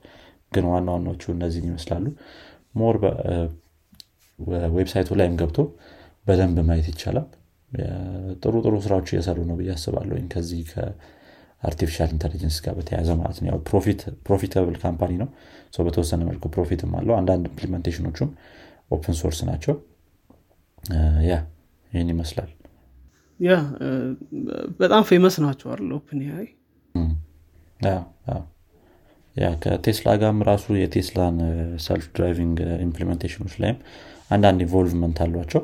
[0.52, 2.06] ግን ዋና ዋናዎቹ እነዚህን ይመስላሉ።
[2.76, 2.96] more
[4.76, 5.58] website ኡ ላይም ገብቶ
[6.26, 7.28] በደንብ ማየት ይቻላል።
[8.42, 10.70] ጥሩ ጥሩ ስራዎች እየሰሩ ነው ብዬ አስባለሁ ከዚህ
[11.62, 13.58] ከ artificial intelligence ጋር በተያያዘ ማለት ነው።
[14.28, 15.30] profitable company ነው።
[15.86, 18.30] በተወሰነ መልኩ profit ም አለው። አንዳንድ implementation ኦቹም
[18.92, 19.76] open source ናቸው።
[21.24, 21.34] yeah
[21.92, 22.50] ይህን ይመስላል።
[23.40, 23.52] yeah
[24.82, 26.48] በጣም famous ናቸው አለ OpenAI
[29.36, 31.38] yeah ከቴስላ ጋርም ራሱ የቴስላን
[31.86, 33.78] self driving implementation ኦች ላይም
[34.32, 35.62] አንዳንድ involvement አሏቸው።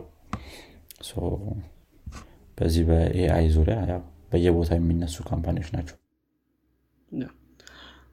[2.57, 5.97] በዚህ በ AI ዙሪያ ያው በየቦታው የሚነሱ company ዎች ናቸው።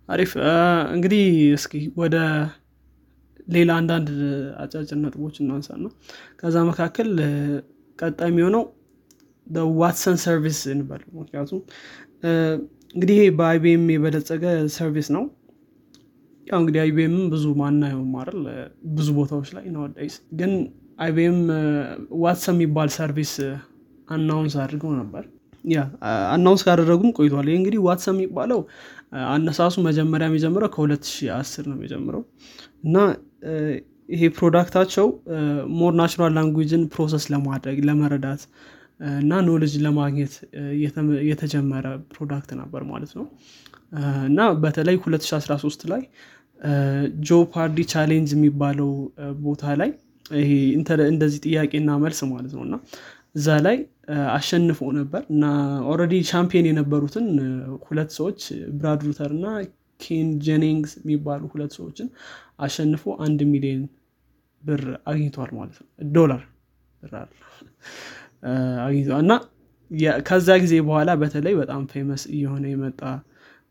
[0.08, 0.32] አሪፍ።
[0.94, 1.24] እንግዲህ
[1.56, 2.16] እስኪ ወደ
[3.48, 4.08] ሌላ አንዳንድ
[4.62, 5.86] አጫጭር ነጥቦች እናንሳና
[6.40, 7.10] ከዛ መካከል
[7.98, 8.62] ቀጣይ የሚሆነው
[9.80, 11.60] Watson service እንበል ምክንያቱም
[12.94, 13.24] እንግዲህ ይሄ
[13.94, 14.44] የበለጸገ
[14.76, 15.24] service ነው።
[16.46, 18.40] ያው እንግዲህ IBM ብዙ ማናየውም አይደል?
[18.94, 20.52] ብዙ ቦታዎች ላይ nowadays ግን
[20.98, 21.38] IBM
[22.22, 23.32] Watson የሚባል service
[24.08, 25.24] announce አድርገው ነበር
[25.64, 25.80] yeah
[26.32, 28.60] announce ካደረጉም ቆይቷል ይህ እንግዲህ Watson የሚባለው
[29.32, 32.22] አነሳሱ መጀመሪያ የሚጀምረው ከ2010 ነው የሚጀምረው።
[32.84, 32.96] እና
[34.08, 35.06] ይሄ product ኣቸው
[35.78, 38.42] more natural language ን process ለማድረግ ለመረዳት
[39.18, 40.34] እና knowledge ለማግኘት
[41.30, 43.26] የተጀመረ product ነበር ማለት ነው።
[44.28, 46.02] እና በተለይ 2013 ላይ
[47.26, 48.90] Jeopardy challenge የሚባለው
[49.44, 49.90] ቦታ ላይ
[50.36, 50.50] ይሄ
[51.12, 52.76] እንደዚህ ጥያቄና መልስ ማለት ነው። እና
[53.34, 53.76] እዛ ላይ
[54.32, 55.44] አሸንፎ ነበር እና
[55.90, 57.26] already champion የነበሩትን
[57.86, 58.40] ሁለት ሰዎች
[58.78, 59.46] ብራድ ሩተር እና
[60.00, 62.08] ኬን ጄኒንግስ የሚባሉ ሁለት ሰዎችን
[62.64, 63.82] አሸንፎ አንድ ሚሊዮን
[64.62, 66.42] ብር አግኝቷል ማለት ነው። ዶላር
[68.84, 69.34] አግኝቷል እና
[70.28, 73.00] ከዛ ጊዜ በኋላ በተለይ በጣም famous እየሆነ የመጣ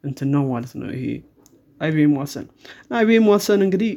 [0.03, 1.05] እንትን ነው ማለት ነው ይሄ
[1.81, 2.45] IBM Watson
[2.95, 3.91] IBM Watson እንግዲህ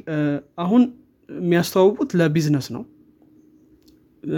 [0.64, 0.82] አሁን
[1.28, 2.82] የሚያስተዋውቁት ለቢዝነስ ነው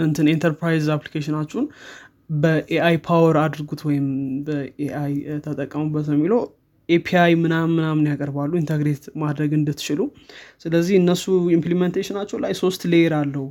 [0.03, 1.65] እንትን enterprise application ኣችሁን
[2.35, 4.07] በ AI power አድርጉት ወይም
[4.47, 5.13] በ AI
[5.45, 6.41] ተጠቀሙበት ነው የሚለው።
[6.89, 9.99] API ምናምን ምናምን ያቀርባሉ integrate ማድረግ እንድትችሉ።
[10.63, 13.45] ስለዚህ እነሱ implementation ኣቸው ላይ ሶስት layer አለው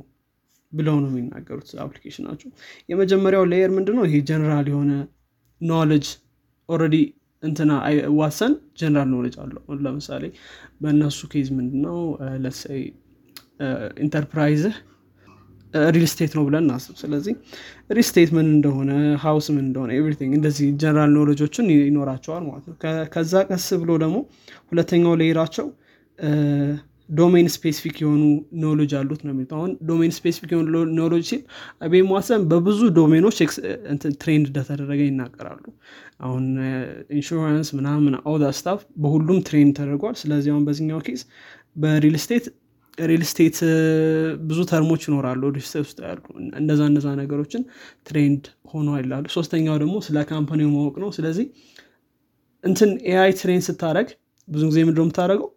[0.73, 2.49] ብለው ነው የሚናገሩት application ኣቸው
[2.89, 4.03] የመጀመሪያው layer ምንድነው?
[4.09, 4.91] ይሄ ጀነራል የሆነ
[5.61, 6.07] knowledge
[6.69, 6.95] already
[7.43, 7.71] እንትና
[8.17, 10.23] Watson general knowledge አለው። ለምሳሌ
[10.81, 11.97] በእነሱ case ምንድነው?
[12.43, 12.81] let's say
[14.03, 14.75] enterprise
[15.93, 17.33] ህ real estate ነው ብለን እናስብ። ስለዚህ
[17.89, 18.91] real estate ምን እንደሆነ
[19.23, 22.75] house ምን እንደሆነ everything እንደዚህ general knowledge ኦችን ይኖራቸዋል ማለት ነው።
[23.13, 24.17] ከዛ ቀስ ብሎ ደግሞ
[24.71, 25.67] ሁለተኛው layer ኣቸው
[27.09, 28.23] domain specific የሆኑ
[28.63, 31.41] knowledge አሉት ነው የሚሉት። አሁን domain specific የሆኑ knowledge ሲል
[32.11, 33.37] Watson በብዙ domain ኦች
[34.21, 35.63] trained እንደተደረገ ይናገራሉ።
[36.21, 36.45] አሁን
[37.17, 41.23] ኢንሹራንስ ምናምን other stuff በሁሉም trained ተደርጓል። ስለዚህ አሁን በዚኛው case
[41.75, 42.45] በ real estate
[43.07, 43.57] real estate
[44.47, 46.19] ብዙ term ኦች ይኖራሉ real ውስጥ ያሉ
[46.59, 47.61] እንደዛ እንደዛ ነገሮችን
[48.07, 51.45] trained ሆኖ ይላሉ። ሶስተኛው ደግሞ ስለ company ው ማወቅ ነው። ስለዚህ
[52.63, 54.07] እንትን AI train ስታደርግ
[54.47, 55.49] ብዙ ጊዜ ምንድ የምታደርገው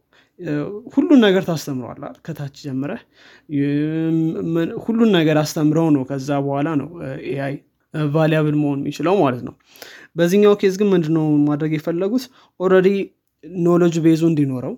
[0.95, 3.01] ሁሉን ነገር ታስተምረዋል ከታች ጀምረህ
[4.85, 6.89] ሁሉን ነገር አስተምረው ነው ከዛ በኋላ ነው
[7.33, 7.55] AI
[8.13, 9.55] valuable መሆን የሚችለው ማለት ነው።
[10.17, 12.25] በዚህኛው case ግን ምንድነው ማድረግ የፈለጉት?
[12.61, 12.89] already
[13.63, 14.75] knowledge base ኡ እንዲኖረው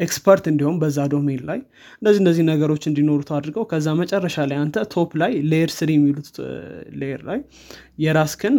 [0.00, 1.58] expert እንዲሁም በዛ domain ላይ
[1.96, 6.28] እንደዚህ እንደዚህ ነገሮች እንዲኖሩት አድርገው ከዛ መጨረሻ ላይ አንተ top ላይ layer three የሚሉት
[7.02, 7.40] layer ላይ
[8.04, 8.56] የራስህን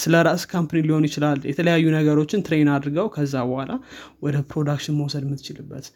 [0.00, 3.72] ስለ ራስህ company ሊሆን ይችላል የተለያዩ ነገሮችን train አድርገው ከዛ በኋላ
[4.24, 5.86] ወደ production መውሰድ የምትችልበት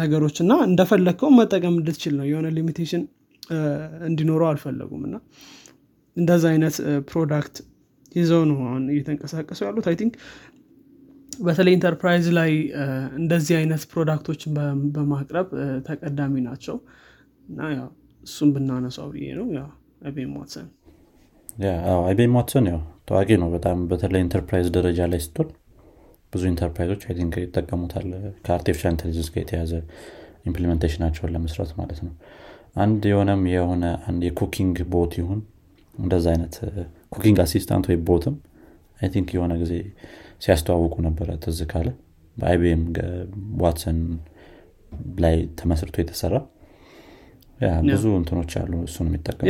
[0.00, 3.02] ነገሮች እና እንደፈለግከው መጠቀም እንድትችል ነው። የሆነ limitation
[4.08, 5.16] እንዲኖረው አልፈለጉም። እና
[6.16, 6.76] እንደዛ አይነት
[7.10, 7.56] product
[8.12, 10.14] ይዘው ነው አሁን እየተንቀሳቀሱ ያሉት። I think
[11.38, 12.50] በተለይ ኢንተርፕራይዝ ላይ
[13.18, 14.50] እንደዚህ አይነት product ኦችን
[14.94, 15.48] በማቅረብ
[15.88, 16.76] ተቀዳሚ ናቸው።
[17.46, 17.60] እና
[18.24, 19.46] እሱም ብናነሳው ብዬ ነው።
[20.04, 20.66] IBM Watson
[22.02, 25.48] IBM Watson ያው ታዋቂ ነው። በጣም በተለይ ኢንተርፕራይዝ ደረጃ ላይ ስትሆን
[26.32, 28.08] ብዙ ኢንተርፕራይዞች አይ ይጠቀሙታል።
[28.46, 29.72] ከ artificial intelligence ጋር የተያዘ
[30.46, 32.12] implementation ኣቸውን ለመስራት ማለት ነው።
[32.76, 35.40] አንድ የሆነም የሆነ አንድ የ cooking bot ይሁን
[35.94, 36.54] እንደዛ አይነት
[37.12, 38.34] cooking assistant ወይ bot ም
[38.98, 39.74] አይ የሆነ ጊዜ
[40.42, 41.88] ሲያስተዋውቁ ነበረ ትዝ ካለ።
[42.36, 42.82] በ IBM
[43.62, 43.98] Watson
[45.22, 46.34] ላይ ተመስርቶ የተሰራ
[47.88, 49.46] ብዙ እንትኖች አሉ እሱን የሚጠቀሙ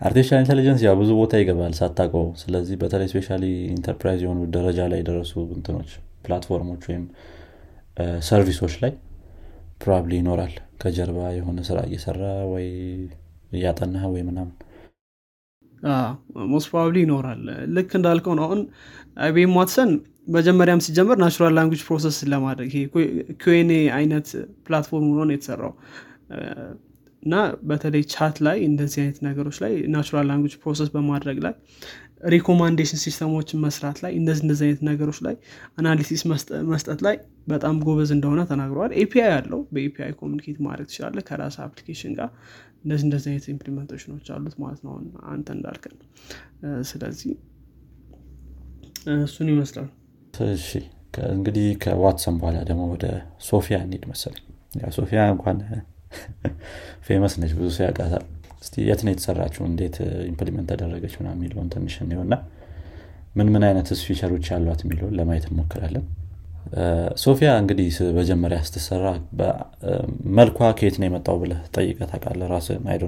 [0.00, 3.28] artificial intelligence ያው ብዙ ቦታ ይገባል ሳታቀው ስለዚህ በተለይ especially
[3.74, 5.90] enterprise የሆኑ ደረጃ ላይ የደረሱ እንትኖች
[6.24, 7.04] platform ኦች ወይም
[8.28, 8.92] service ኦች ላይ
[9.80, 12.66] probably ይኖራል። ከጀርባ የሆነ ስራ እየሰራ ወይ
[13.52, 14.52] እያጠና ወይ ምናምን
[16.52, 17.42] Most probably ይኖራል።
[17.76, 18.60] ልክ እንዳልከው ነው። አሁን
[19.24, 19.90] IBM Watson
[20.28, 22.70] መጀመሪያም ሲጀመር natural language process ለማድረግ
[23.42, 24.28] kind of አይነት
[24.66, 25.72] platform ሆኖ ነው የተሰራው።
[27.22, 27.34] እና
[27.68, 31.54] በተለይ chat ላይ እንደዚህ አይነት ነገሮች ላይ natural language process በማድረግ ላይ
[32.32, 35.34] recommendation system ኦችን መስራት ላይ እንደዚህ እንደዚህ አይነት ነገሮች ላይ
[35.78, 36.22] analysis
[36.70, 37.16] መስጠት ላይ
[37.48, 42.30] በጣም ጎበዝ እንደሆነ ተናግረዋል። API አለው። በ API communicate ማድረግ ትችላለህ ከራስህ application ጋር
[42.84, 44.92] እንደዚህ እንደዚህ አይነት implementation ኦች አሉት ማለት ነው
[45.32, 45.94] አንተ እንዳልከን
[46.90, 47.32] ስለዚህ
[49.24, 49.88] እሱን ይመስላል።
[50.50, 50.68] እሺ
[51.32, 53.06] እንግዲህ ከ Watson በኋላ ደግሞ ወደ
[53.48, 54.44] ሶፊያ እንሂድ መሰለኝ።
[54.96, 55.58] ሶፊያ እንኳን
[57.06, 58.24] famous ነች ብዙ ሰው ያውቃታል።
[58.62, 59.62] እስቲ የት ነው የተሰራችው?
[59.70, 59.96] እንዴት
[60.30, 61.14] implement ተደረገች?
[61.20, 62.34] ምናምን የሚለውን ትንሽ እና
[63.36, 66.04] ምን ምን አይነት feature ኦች ያሏት የሚለውን ለማየት እንሞክራለን
[67.22, 69.06] ሶፊያ እንግዲህ መጀመሪያ ስትሰራ
[70.36, 73.04] መልኳ ከየት ነው የመጣው ብለ ጠይቀ ታቃለ ራስ አይዶ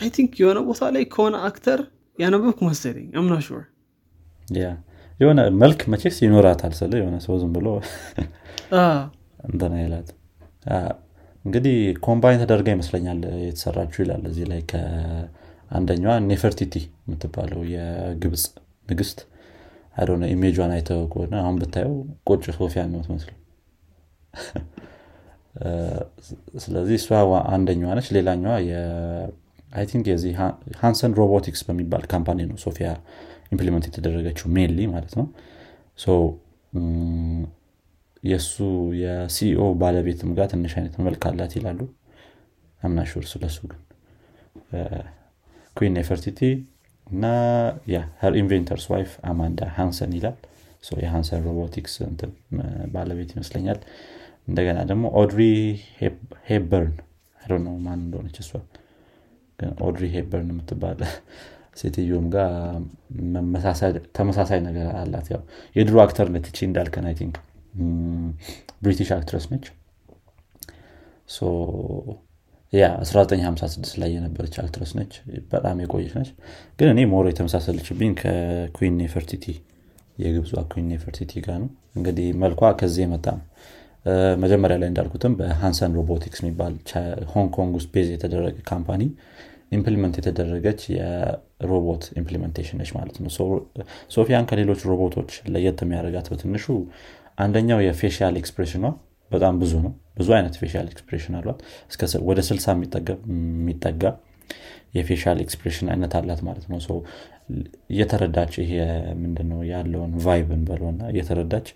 [0.00, 1.80] አይ ቲንክ የሆነ ቦታ ላይ ከሆነ አክተር
[2.18, 3.64] ያነበብኩ መሰለኝ። አምና ሹር
[5.20, 7.66] የሆነ መልክ መቼስ ይኖራታል ስለ የሆነ ሰው ዝም ብሎ
[9.48, 10.08] እንትና ይላት
[11.44, 18.44] እንግዲህ ኮምባይን ተደርጋ ይመስለኛል የተሰራችው ይላል እዚህ ላይ ከአንደኛዋ ኔፈርቲቲ የምትባለው የግብፅ
[18.88, 19.18] ንግስት
[19.94, 21.94] አይዶነ ኢሜጇን አይተው ከሆነ አሁን ብታየው
[22.28, 23.30] ቆጭ ሶፊያ ነው ትመስሉ
[26.64, 27.08] ስለዚህ እሷ
[27.50, 28.52] አንደኛዋ ነች። ሌላኛዋ
[29.72, 30.32] አይ ቲንክ የዚህ
[30.80, 32.88] ሃንሰን ሮቦቲክስ በሚባል ካምፓኒ ነው ሶፊያ
[33.52, 35.26] ኢምፕሊመንት የተደረገችው ሜንሊ ማለት ነው።
[38.22, 38.56] የእሱ
[39.00, 41.22] የሲኦ ባለቤትም ጋር ትንሽ አይነት መልክ
[41.58, 41.80] ይላሉ።
[42.80, 43.80] አምናሹር ስለሱ ግን
[45.76, 46.40] Queen ኔፈርቲቲ
[47.10, 47.24] እና
[48.20, 50.36] her inventor's wife አማንዳ ሃንሰን ይላል።
[50.98, 51.94] የ Hanson Robotics
[52.94, 53.78] ባለቤት ይመስለኛል።
[54.48, 55.40] እንደገና ደግሞ ኦድሪ
[56.48, 56.92] ሄፕበርን
[57.64, 58.50] ነው ማን እንደሆነች እሷ።
[59.86, 61.00] ኦድሪ ሄፕበርን የምትባል
[61.80, 62.50] ሴትዮም ጋር
[64.16, 65.42] ተመሳሳይ ነገር አላት። ያው
[65.76, 67.36] የድሮ actor ነች እቺ እንዳልከን I think
[68.82, 69.66] British actress ነች
[72.72, 75.12] Yeah 1956 ላይ የነበረች actress ነች።
[75.52, 76.28] በጣም የቆየች ነች።
[76.78, 79.44] ግን እኔ more የተመሳሰለችብኝ ከ Queen ኔፈርቲቲ
[80.18, 83.44] የግብጿ Queen ኔፈርቲቲ ጋር ነው። እንግዲህ መልኳ ከዚህ የመጣ ነው።
[84.42, 86.74] መጀመሪያ ላይ እንዳልኩትም በ Hanson Robotics የሚባል
[87.32, 89.02] ሆንግ ኮንግ ውስጥ base የተደረገ company
[89.72, 93.30] implement የተደረገች የሮቦት implementation ነች ማለት ነው።
[94.14, 96.66] ሶፊያን ከሌሎች ሮቦቶች ለየት የሚያደርጋት በትንሹ
[97.38, 98.86] አንደኛው የ facial expression ኗ
[99.30, 101.58] በጣም ብዙ ነው። ብዙ አይነት facial expression አሏት።
[102.28, 104.02] ወደ ስልሳ የሚጠጋ
[104.94, 106.78] የ facial expression አይነት አላት ማለት ነው።
[107.90, 108.72] እየተረዳች ይሄ
[109.20, 111.68] ምንድነው ያለውን vibe ኡን በለውና እየተረዳች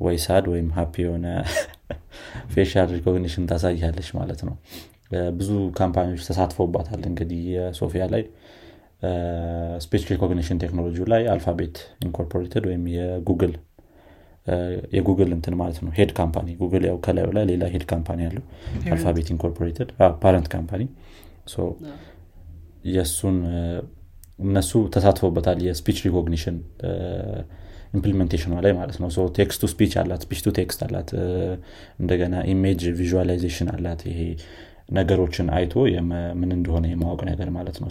[0.00, 1.26] ወይ sad ወይም happy የሆነ
[2.54, 4.54] facial recognition ታሳያለች ማለት ነው።
[5.36, 8.22] ብዙ company ዎች ተሳትፎባታል። እንግዲህ የሶፊያ ላይ
[9.84, 11.76] speech recognition ቴክኖሎጂ ላይ Alphabet
[12.06, 13.52] Incorporated ወይም የ Google
[14.96, 18.44] የ Google እንትን ማለት ነው። Head company Google ያው ከላዩ ላይ ሌላ head company አለው።
[18.92, 19.90] Alphabet Incorporated
[20.22, 20.82] parent company።
[22.94, 23.36] የእሱን
[24.44, 26.56] እነሱ ተሳትፎበታል የ speech recognition
[27.94, 31.10] implementation ኗ ላይ ማለት ነው። Text to speech አላት speech to text አላት
[32.00, 34.20] እንደገና image visualization አላት። ይሄ
[34.96, 35.74] ነገሮችን አይቶ
[36.40, 37.90] ምን እንደሆነ የማወቅ ነገር ማለት ነው።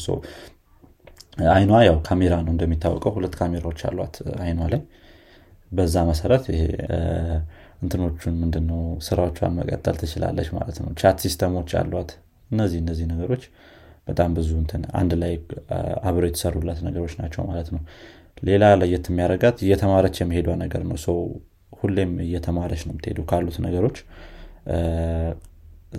[1.54, 4.82] አይኗ ያው ካሜራ ነው እንደሚታወቀው። ሁለት ካሜራዎች አሏት አይኗ ላይ
[5.74, 6.46] በዛ መሰረት
[7.84, 12.12] እንትኖቹን ምንድነው ስራዎቿን መቀጠል ትችላለች ማለት ነው። Chat system ኦች አሏት።
[12.52, 13.44] እነዚህ እነዚህ ነገሮች
[14.08, 15.34] በጣም ብዙ እንትን አንድ ላይ
[16.10, 17.82] አብረው የተሰሩላት ነገሮች ናቸው ማለት ነው።
[18.44, 21.18] ሌላ ለየት የሚያደርጋት እየተማረች የመሄዷ ነገር ነው። ሰው
[21.74, 23.98] ሁሌም እየተማረች ነው የምትሄዱ ካሉት ነገሮች።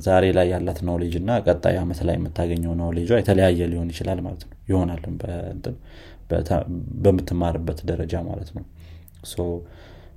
[0.05, 4.57] ዛሬ ላይ ያላት knowledge እና ቀጣይ ዓመት ላይ የምታገኘው ኖሌጇ የተለያየ ሊሆን ይችላል ማለት ነው።
[4.71, 5.03] ይሆናል
[7.05, 8.65] በምትማርበት ደረጃ ማለት ነው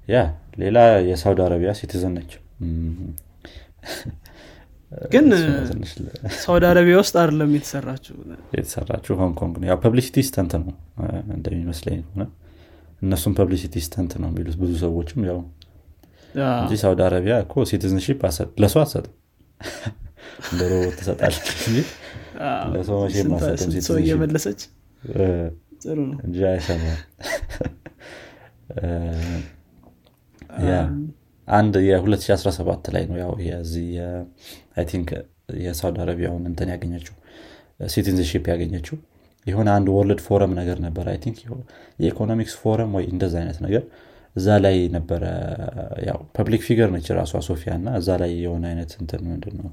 [0.08, 0.18] Yeah
[0.60, 2.32] ሌላ የሳውዲ አረቢያ citizen ነች።
[5.14, 5.26] ግን
[6.44, 8.16] ሳውዲ አረቢያ ውስጥ አይደለም የተሰራችው
[8.58, 10.70] የተሰራችው ሆንኮንግ ነው። ያው publicity stunt ነው
[11.36, 12.24] እንደሚመስለኝ ሆነ
[13.02, 15.40] እነሱም publicity stunt ነው የሚሉት ብዙ ሰዎችም ያው
[16.56, 18.22] እንጂ ሳውዲ አረቢያ እኮ citizenship
[18.64, 19.14] ለሰው አትሰጥም።
[20.62, 21.48] ሮቦት ትሰጣለች
[22.74, 24.60] ለሰው መቼ ማሰጥም ሰው እየመለሰች?
[25.84, 26.98] ጥሩ ነው። እንጂ አይሰማም
[31.48, 33.90] አንድ የ2017 ላይ ነው ያው የዚህ
[34.90, 35.10] ቲንክ
[35.66, 37.16] የሳውዲ አረቢያውን እንትን ያገኘችው
[37.88, 38.98] ሲቲዝንሽፕ ያገኘችው
[39.46, 41.38] የሆነ አንድ ወርልድ ፎረም ነገር ነበር። አይ ቲንክ
[42.00, 43.84] የኢኮኖሚክስ ፎረም ወይ እንደዛ አይነት ነገር
[44.36, 45.24] እዛ ላይ ነበረ።
[46.08, 49.72] ያው ፐብሊክ ፊገር ነች ራሷ ሶፊያ እና እዛ ላይ የሆነ አይነት እንትን ምንድን ነው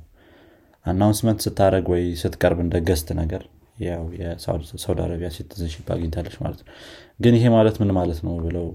[0.87, 3.43] announcement ስታደረግ ወይ ስትቀርብ እንደ guest ነገር
[3.85, 4.65] ያው የሳውዲ
[5.05, 6.69] አረቢያ citizenship አግኝታለች ማለት ነው
[7.19, 8.67] ግን ይሄ ማለት ምን ማለት ነው ብለው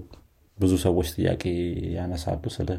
[0.58, 1.42] ብዙ ሰዎች ጥያቄ
[1.96, 2.42] ያነሳሉ?
[2.56, 2.70] ስለ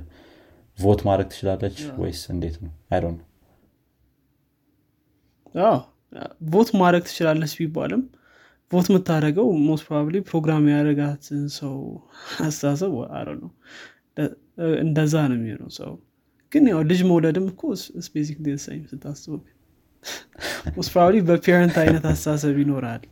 [0.77, 2.71] vote ማድረግ ትችላለች ወይስ እንዴት ነው?
[2.91, 3.13] አይ ነው
[6.51, 8.01] vote ማድረግ ትችላለች ቢባልም
[8.71, 11.73] vote የምታደረገው most probably program ያደረጋትን ሰው
[12.45, 13.49] አስተሳሰብ አረ ነው
[14.83, 15.91] እንደዛ ነው የሚሆነው ሰው።
[16.51, 17.61] ግን ያው ልጅ መውለድም እኮ
[18.07, 19.41] ስፔሲክ ዴሳይም ስታስበው
[20.77, 23.03] most probably በ parent አይነት አስተሳሰብ ይኖራል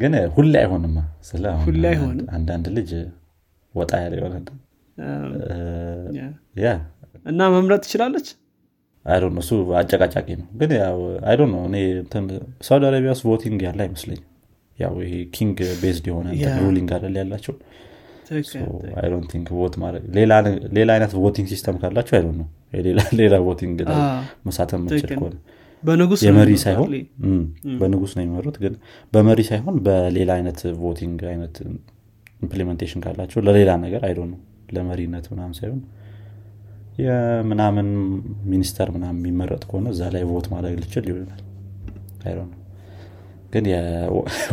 [0.00, 2.26] ግን ሁሌ አይሆንማ ስለ ሁሌ አይሆንም?
[2.36, 2.90] አንዳንድ ልጅ
[3.74, 4.34] ወጣ ያለ የሆነ
[6.64, 6.68] ያ
[7.30, 8.28] እና መምረጥ ትችላለች?
[9.06, 10.70] አይዶ እሱ አጨቃጫቂ ነው። ግን
[11.28, 11.76] አይዶ ነው እኔ
[12.68, 14.20] ሳውዲ አረቢያ ውስጥ voting ያለ አይመስለኝ
[14.78, 16.26] ያው ይሄ king based የሆነ
[16.64, 17.54] ruling አደል ያላቸው?
[20.76, 22.48] ሌላ አይነት voting system ካላቸው I doubt ነው
[23.20, 23.78] ሌላ voting
[24.48, 25.34] መሳተፍ መችል ከሆነ
[25.82, 26.90] በንጉስ የመሪ ሳይሆን?
[27.80, 28.74] በንጉስ ነው የሚመሩት። ግን
[29.12, 31.56] በመሪ ሳይሆን በሌላ አይነት voting አይነት
[32.42, 34.38] implementation ካላቸው ለሌላ ነገር አይዶ ነው።
[34.76, 35.80] ለመሪነት ምናምን ሳይሆን
[37.00, 37.88] የምናምን
[38.50, 41.42] ሚኒስተር ምናምን የሚመረጥ ከሆነ እዛ ላይ vote ማድረግ ልችል ይሆናል።
[42.24, 42.56] አይዶ ነው
[43.52, 43.66] ግን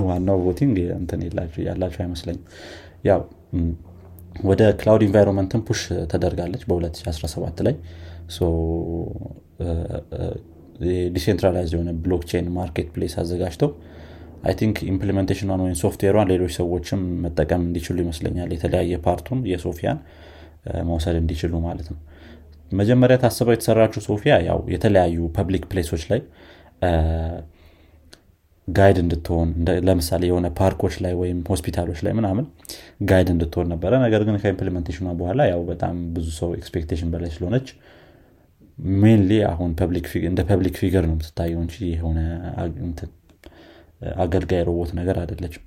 [0.08, 1.22] ዋናው voting እንትን
[1.68, 2.44] ያላቸው አይመስለኝም።
[3.10, 3.22] ያው
[4.44, 5.82] ወደ cloud environment ን push
[6.12, 7.76] ተደርጋለች በ2017 ላይ
[11.16, 13.72] decentralized የሆነ blockchain market place አዘጋጅተው
[14.44, 20.00] I think implementation ኗን ወይም ሶፍትዌሯን ሌሎች ሰዎችም መጠቀም እንዲችሉ ይመስለኛል። የተለያየ part ኡን የሶፊያን
[20.90, 22.00] መውሰድ እንዲችሉ ማለት ነው።
[22.72, 26.22] መጀመሪያ ታስበው የተሰራችው ሶፊያ ያው የተለያዩ public place ኦች ላይ
[28.68, 29.50] guide እንድትሆን
[29.88, 32.46] ለምሳሌ የሆነ ፓርኮች ላይ ወይም ሆስፒታሎች ላይ ምናምን
[33.10, 37.32] guide እንድትሆን ነበረ። ነገር ግን ከ implementation ኗ በኋላ ያው በጣም ብዙ ሰው expectation በላይ
[37.36, 37.68] ስለሆነች
[38.98, 39.72] mainly አሁን
[40.26, 42.20] እንደ public figure ነው የምትታየው እንጂ የሆነ
[44.24, 45.64] አገልጋይ ሮቦት ነገር አይደለችም።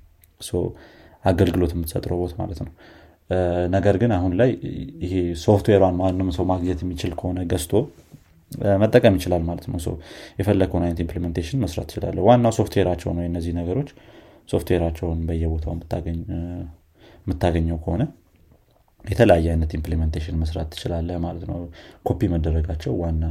[1.25, 2.71] አገልግሎት የምትሰጥ ሮቦት ማለት ነው።
[3.73, 4.49] ነገር ግን አሁን ላይ
[5.03, 7.73] ይሄ ሶፍትዌሯን ማንም ሰው ማግኘት የሚችል ከሆነ ገዝቶ
[8.81, 9.95] መጠቀም ይችላል ማለት ነው።
[10.39, 13.89] የፈለግከውን አይነት implementation መስራት ትችላለህ ዋናው ሶፍትዌራቸው ነው የእነዚህ ነገሮች።
[14.49, 15.73] ሶፍትዌራቸውን በየቦታው
[17.21, 18.03] የምታገኘው ከሆነ
[19.07, 21.59] የተለያየ አይነት implementation መስራት ትችላለህ ማለት ነው።
[22.05, 23.23] ኮፒ መደረጋቸው ዋና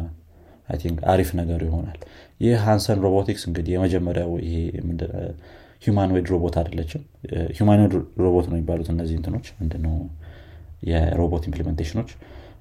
[1.13, 1.99] አሪፍ ነገር ይሆናል።
[2.41, 4.55] ይህ ሃንሰን ሮቦቲክስ እንግዲህ የመጀመሪያው ይሄ
[5.87, 7.03] humanoid robot አይደለችም?
[7.59, 7.93] humanoid
[8.25, 9.95] robot ነው የሚባሉት እነዚህ እንትኖች ምንድነው
[10.91, 12.11] የ robot implementation ኖች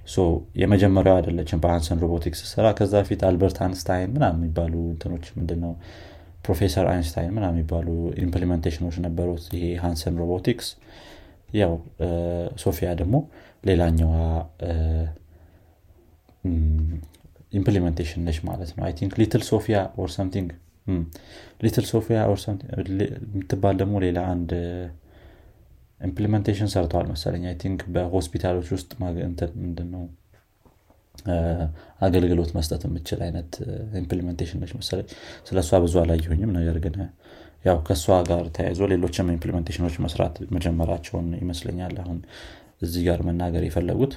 [0.07, 0.23] so
[0.61, 5.71] የመጀመሪያው አይደለችም በሃንሰን ሮቦቲክስ ስራ ከዛ በፊት አልበርት አንስታይን ምናምን የሚባሉ እንትኖች ምንድነው
[6.45, 7.87] ፕሮፌሰር አይንስታይን ምናምን የሚባሉ
[8.25, 10.67] implementation ኖች ነበሩት። ይሄ ሃንሰን ሮቦቲክስ
[11.49, 11.73] ያው
[12.63, 13.15] ሶፊያ ደግሞ
[13.65, 14.13] ሌላኛዋ
[17.53, 20.49] implementation ነች ማለት ነው። I think Little ሶፊያ or something
[21.63, 22.17] Little ሶፊያ
[23.27, 24.51] የምትባል ደግሞ ሌላ አንድ
[26.01, 28.91] implementation ሰርተዋል መሰለኝ። I think በሆስፒታሎች ውስጥ
[29.61, 30.03] ምንድነው
[32.05, 33.51] አገልግሎት መስጠት የምትችል አይነት
[34.01, 35.07] implementation ነች መሰለኝ።
[35.47, 36.95] ስለ እሷ ብዙ አላየሁኝም ነገር ግን
[37.65, 42.17] ያው ከእሷ ጋር ተያይዞ ሌሎችም implementation ኖች መስራት መጀመራቸውን ይመስለኛል አሁን
[42.81, 44.13] እዚህ ጋር መናገር የፈለጉት።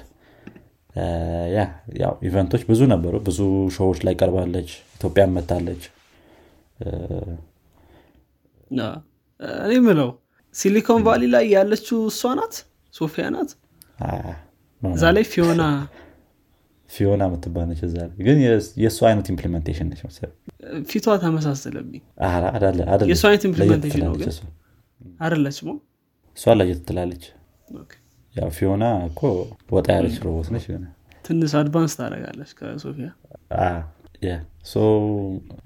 [1.99, 3.39] ያው event ኦች ብዙ ነበሩ። ብዙ
[3.75, 5.83] show ዎች ላይ ቀርባለች ኢትዮጵያ መጥታለች።
[9.63, 10.09] እኔ ምለው
[10.55, 12.53] ሲሊኮን ቫሊ ላይ ያለችው እሷ ናት?
[12.93, 13.49] ሶፊያ ናት?
[14.81, 15.63] እዛ ላይ ፊዮና
[16.89, 18.37] ፊዮና የምትባለች እዛ ላይ። ግን
[18.83, 20.35] የእሱ አይነት implementation ነች መሰለኝ።
[20.89, 22.01] ፊቷ ተመሳሰለብኝ።
[23.11, 24.31] የእሱ አይነት ለየት implementation ነው ትላለች ግን?
[24.33, 24.39] እሷ።
[25.19, 25.71] አደለች ሞ
[26.37, 27.23] እሷ ለየት ትላለች።
[28.35, 29.21] ያው ፊዮና እኮ
[29.71, 30.65] ወጣ ያለች ሮቦት ነች
[31.25, 33.09] ትንሽ advance ታደረጋለች ከሶፊያ።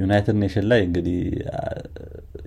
[0.01, 1.19] ዩናይትድ ኔሽን ላይ እንግዲህ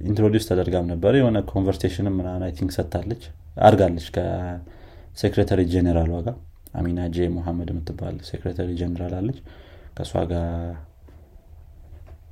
[0.06, 3.22] introduce ተደርጋም ነበር። የሆነ conversation ም ምናምን I think ሰጥታለች።
[3.60, 6.36] አድርጋለች ከ secretary general ሏ ጋር
[6.74, 9.38] አሚና ጄ ሙሐመድ የምትባል secretary general አለች።
[9.96, 10.48] ከእሷ ጋር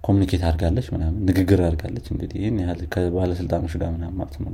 [0.04, 4.50] communicate አድርጋለች ምናምን ንግግር አድርጋለች። እንግዲህ ይህን ያህል ከባለስልጣኖች ጋር ምናምን ማለት ነው።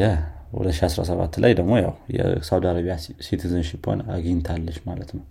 [0.00, 0.06] yeah
[0.56, 2.94] 2017 ላይ ደግሞ ያው የሳውዲ አረቢያ
[3.26, 5.24] citizenship ን አግኝታለች ማለት ነው።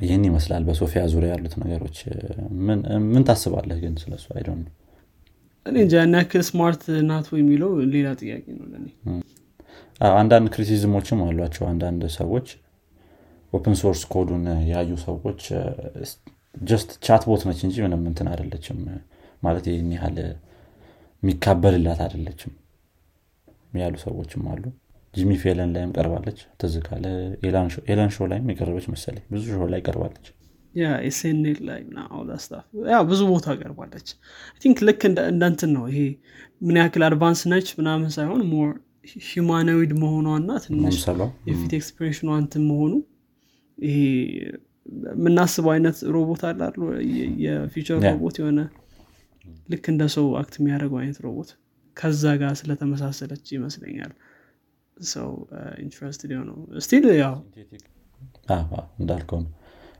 [0.00, 1.98] ይህን ይመስላል በሶፊያ ዙሪያ ያሉት ነገሮች።
[2.66, 4.24] ምን- ታስባለህ ግን ስለሱ?
[4.36, 4.48] አይደ
[5.66, 8.86] እኔ እንጃ ያክል smart ናት የሚለው ሌላ ጥያቄ ነው ለእኔ
[10.16, 12.46] አንዳንድ criticism ኦችም አሏቸው። አንዳንድ ሰዎች
[13.52, 15.40] open source code ኡን ያዩ ሰዎች
[16.64, 18.78] just chatbot ነች እንጂ ምንም እንትን አይደለችም
[19.42, 20.16] ማለት ይህን ያህል
[21.22, 22.52] የሚካበድላት አይደለችም
[23.80, 24.64] ያሉ ሰዎችም አሉ
[25.14, 26.74] ጂሚ ፌለን ላይም ቀርባለች the
[27.88, 30.26] Ellen show ላይም የቀረበች መሰለኝ ብዙ show ላይ ቀርባለች
[31.08, 31.58] ኤስኤንኤል
[33.10, 34.08] ብዙ ቦታ ቀርባለች
[34.62, 35.98] think ልክ እንትን ነው ይሄ
[36.66, 38.70] ምን ያክል advanced ነች ምናምን ሳይሆን more
[39.28, 41.20] humanoid መሆኗና ትንሽ መምሰሏ?
[41.48, 42.92] የፊት expression ኗ እንትን መሆኑ
[43.78, 43.96] ይሄ
[45.12, 46.60] የምናስበው አይነት ሮቦት አለ?
[47.12, 48.60] የ- የ future robot የሆነ
[49.68, 51.50] ልክ እንደ ሰው act የሚያደርገው አይነት ሮቦት
[51.96, 54.12] ከዛ ጋር ስለተመሳሰለች ይመስለኛል።
[54.96, 55.30] ሰው
[55.82, 57.34] interested የሆነው still ያው
[58.50, 59.50] አዎ፣ አዎ፣ እንዳልከው ነው።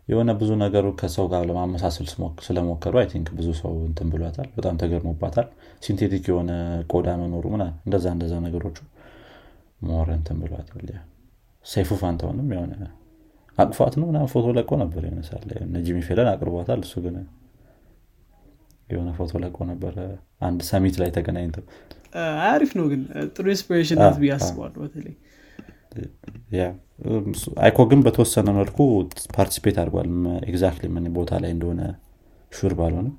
[0.09, 2.07] የሆነ ብዙ ነገሩ ከሰው ጋር ለማመሳሰል
[2.47, 5.47] ስለሞከሩ I think ብዙ ሰው እንትን ብሏታል። በጣም ተገርሞባታል።
[5.83, 6.51] synthetic የሆነ
[6.93, 8.77] ቆዳ መኖሩ ምናምን እንደዛ እንደዛ ነገሮቹ
[9.83, 11.01] more እንትን ብሏታል yeah።
[11.65, 12.75] ሰይፉ ፋንታውንም የሆነ
[13.59, 15.21] አቅፏት ነው ምናምን ፎቶ ለቆ ነበር የሆነ
[15.65, 17.17] እነ ጂሚ ፌለን አቅርቧታል። እሱ ግን
[18.89, 19.97] የሆነ ፎቶ ለቆ ነበረ
[20.47, 21.65] አንድ summit ላይ ተገናኝተው
[22.47, 23.03] አሪፍ ነው ግን።
[23.35, 25.15] ጥሩ inspiration ናት ብዬ አስባለሁ በተለይ።
[27.63, 28.79] ICOG ግን በተወሰነ መልኩ
[29.37, 30.09] participate አድርጓል።
[30.51, 31.81] exactly ምን ቦታ ላይ እንደሆነ
[32.53, 33.15] sure ባልሆንም።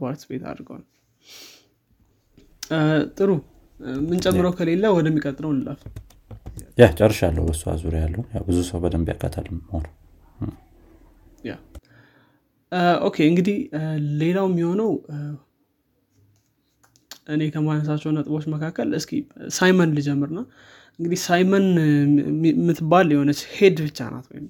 [0.00, 0.84] participate አድርገዋል
[3.16, 3.30] ጥሩ
[4.06, 5.80] ምንጨምረው ከሌለ ወደሚቀጥለው እንለፍ።
[6.78, 9.86] yeah ጨርሻለሁ በእሷ ዙሪያ ያለው። ብዙ ሰው በደንብ ያውቃታል more
[13.06, 13.56] Okay እንግዲህ
[14.20, 14.90] ሌላው የሚሆነው
[17.34, 19.12] እኔ ከማነሳቸው ነጥቦች መካከል እስኪ
[19.56, 20.40] CIMON ልጀምርና
[20.98, 21.66] እንግዲህ CIMON
[22.50, 24.46] የምትባል የሆነች head ብቻ ናት ወይም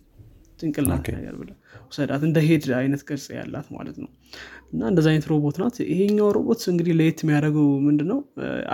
[0.61, 1.51] ጭንቅላት ነገር ብለህ
[1.87, 4.11] ውሰዳት። እንደ head አይነት ቅርጽ ያላት ማለት ነው።
[4.73, 8.19] እና እንደዚ አይነት ሮቦት ናት። ይሄኛው ሮቦት እንግዲህ ለየት የሚያደርገው ምንድነው?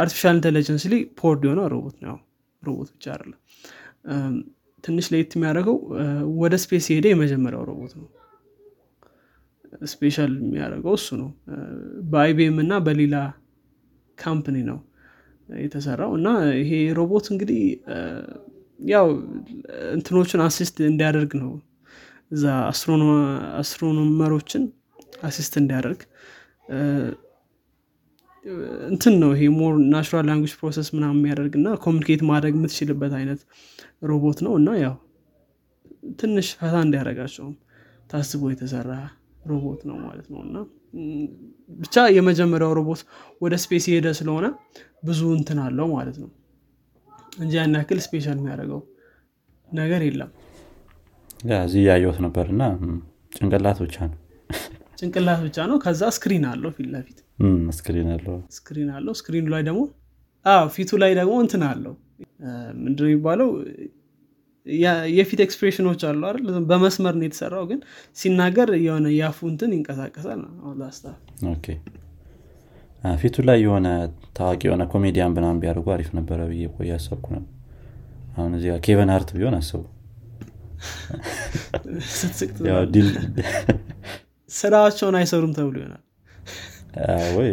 [0.00, 2.18] artificial intelligence ላይ powered የሆነ ሮቦት ነው።
[2.62, 3.40] ሮቦት ብቻ አይደለም።
[4.84, 5.76] ትንሽ ለየት የሚያደርገው
[6.42, 8.08] ወደ space የሄደ የመጀመሪያው ሮቦት ነው።
[9.92, 11.30] special የሚያደርገው እሱ ነው።
[12.10, 13.16] በ IBM እና በሌላ
[14.18, 14.78] company ነው
[15.48, 16.28] የተሰራው። እና
[16.60, 17.60] ይሄ ሮቦት እንግዲህ
[18.86, 19.06] ያው
[19.94, 21.50] እንትኖችን assist እንዲያደርግ ነው
[22.30, 22.44] እዛ
[23.60, 24.62] astronomer ኦችን
[25.28, 26.00] assist እንዲያደርግ
[28.88, 33.40] እንትን ነው ይሄ more natural language process ምናምን የሚያደርግ እና communicate ማድረግ የምትችልበት አይነት
[34.10, 34.94] ሮቦት ነው። እና ያው
[36.20, 37.54] ትንሽ ፈታ እንዲያደረጋቸውም
[38.10, 38.90] ታስቦ የተሰራ
[39.50, 40.56] ሮቦት ነው ማለት ነው። እና
[41.78, 43.00] ብቻ የመጀመሪያው ሮቦት
[43.42, 44.46] ወደ space የሄደ ስለሆነ
[45.04, 46.30] ብዙ እንትን አለው ማለት ነው።
[47.40, 48.80] እንጂ ያን ያክል special የሚያደርገው
[49.68, 50.30] ነገር የለም
[51.60, 52.62] እዚህ ያየሁት ነበር እና
[53.36, 54.18] ጭንቅላት ብቻ ነው።
[54.98, 57.18] ጭንቅላት ብቻ ነው። ከዛ screen አለው ፊት ለፊት።
[57.76, 59.80] screen አለው። screen አለው። screen ኑ ላይ ደግሞ
[60.74, 61.94] ፊቱ ላይ ደግሞ እንትን አለው።
[62.82, 63.48] ምንድነው የሚባለው?
[65.16, 66.40] የፊት expression ኖች አሉ አይደል?
[66.70, 67.80] በመስመር ነው የተሰራው ግን
[68.16, 70.40] ሲናገር የሆነ የአፉ እንትን ይንቀሳቀሳል
[70.80, 71.06] ላስታ
[73.18, 73.88] ፊቱ ላይ የሆነ
[74.36, 77.44] ታዋቂ የሆነ ኮሜዲያን ምናምን ቢያደርጉ አሪፍ ነበረ ብዬ ቆይ ያሰብኩ ነው።
[78.36, 79.82] አሁን እዚ ኬቨን ሀርት ቢሆን አስቡ
[84.50, 86.02] ስራቸውን አይሰሩም ተብሎ ይሆናል።
[87.36, 87.50] ወይ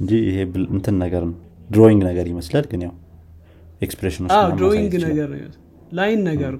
[0.00, 0.38] እንጂ ይሄ
[0.74, 1.36] እንትን ነገር ነው።
[1.70, 2.94] drawing ነገር ይመስላል ግን ያው
[3.82, 4.26] expression
[4.58, 5.30] drawing ነገር
[5.98, 6.52] line ነገር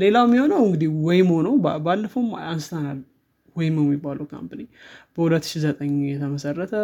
[0.00, 1.54] ሌላው የሚሆነው እንግዲህ Waymo ነው።
[1.86, 2.98] ባለፈውም አንስተናል
[3.56, 4.62] Waymo የሚባለው company
[5.16, 6.74] በ2009 የተመሰረተ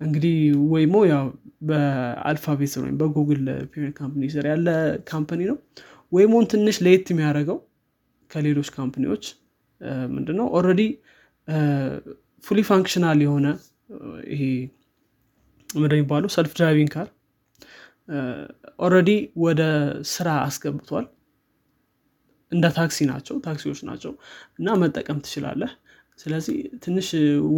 [0.00, 0.36] እንግዲህ
[0.74, 1.24] Waymo ያው
[1.60, 3.40] በ Alphabet ስር ወይም በጉግል
[3.72, 4.68] parent company ስር ያለ
[5.10, 5.56] company ነው።
[6.12, 7.58] Waymo ን ትንሽ ለየት የሚያደርገው
[8.30, 9.24] ከሌሎች company ዎች
[10.14, 10.46] ምንድነው?
[10.56, 10.82] already
[12.44, 13.46] fully functional የሆነ
[14.30, 14.42] ይሄ
[15.70, 16.30] ምንድ የሚባለው?
[16.36, 17.08] self driving car
[18.80, 19.10] already
[19.44, 19.62] ወደ
[20.12, 21.06] ስራ አስገብቷል።
[22.52, 24.12] እንደ ታክሲ ናቸው ታክሲዎች ናቸው
[24.58, 25.72] እና መጠቀም ትችላለህ።
[26.18, 27.08] ስለዚህ ትንሽ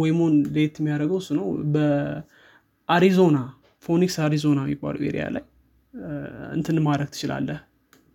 [0.01, 3.37] Waymo ን ለየት የሚያደርገው እሱ ነው። በአሪዞና
[3.83, 5.43] ፎኒክስ አሪዞና የሚባለው area ላይ
[6.55, 7.59] እንትን ማድረግ ትችላለህ።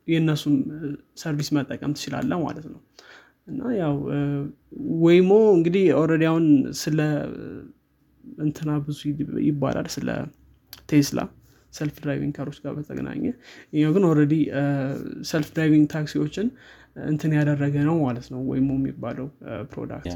[0.09, 0.55] የእነሱም
[1.23, 2.81] service መጠቀም ትችላለህ ማለት ነው።
[3.49, 3.95] እና ያው
[5.05, 6.47] Waymo እንግዲህ already አሁን
[6.81, 6.99] ስለ
[8.43, 9.01] እንትና ብዙ
[9.47, 10.09] ይባላል ስለ
[10.91, 11.21] Tesla
[11.73, 13.23] self driving car ኦች ጋር በተገናኘ
[13.75, 14.35] ይኛው ግን already
[15.31, 16.47] self driving ታክሲዎችን
[17.07, 19.27] እንትን ያደረገ ነው ማለት ነው Waymo የሚባለው
[19.73, 20.15] product።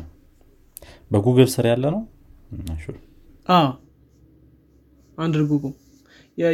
[1.10, 2.02] በጉግል ስር ያለ ነው
[5.18, 5.74] under Google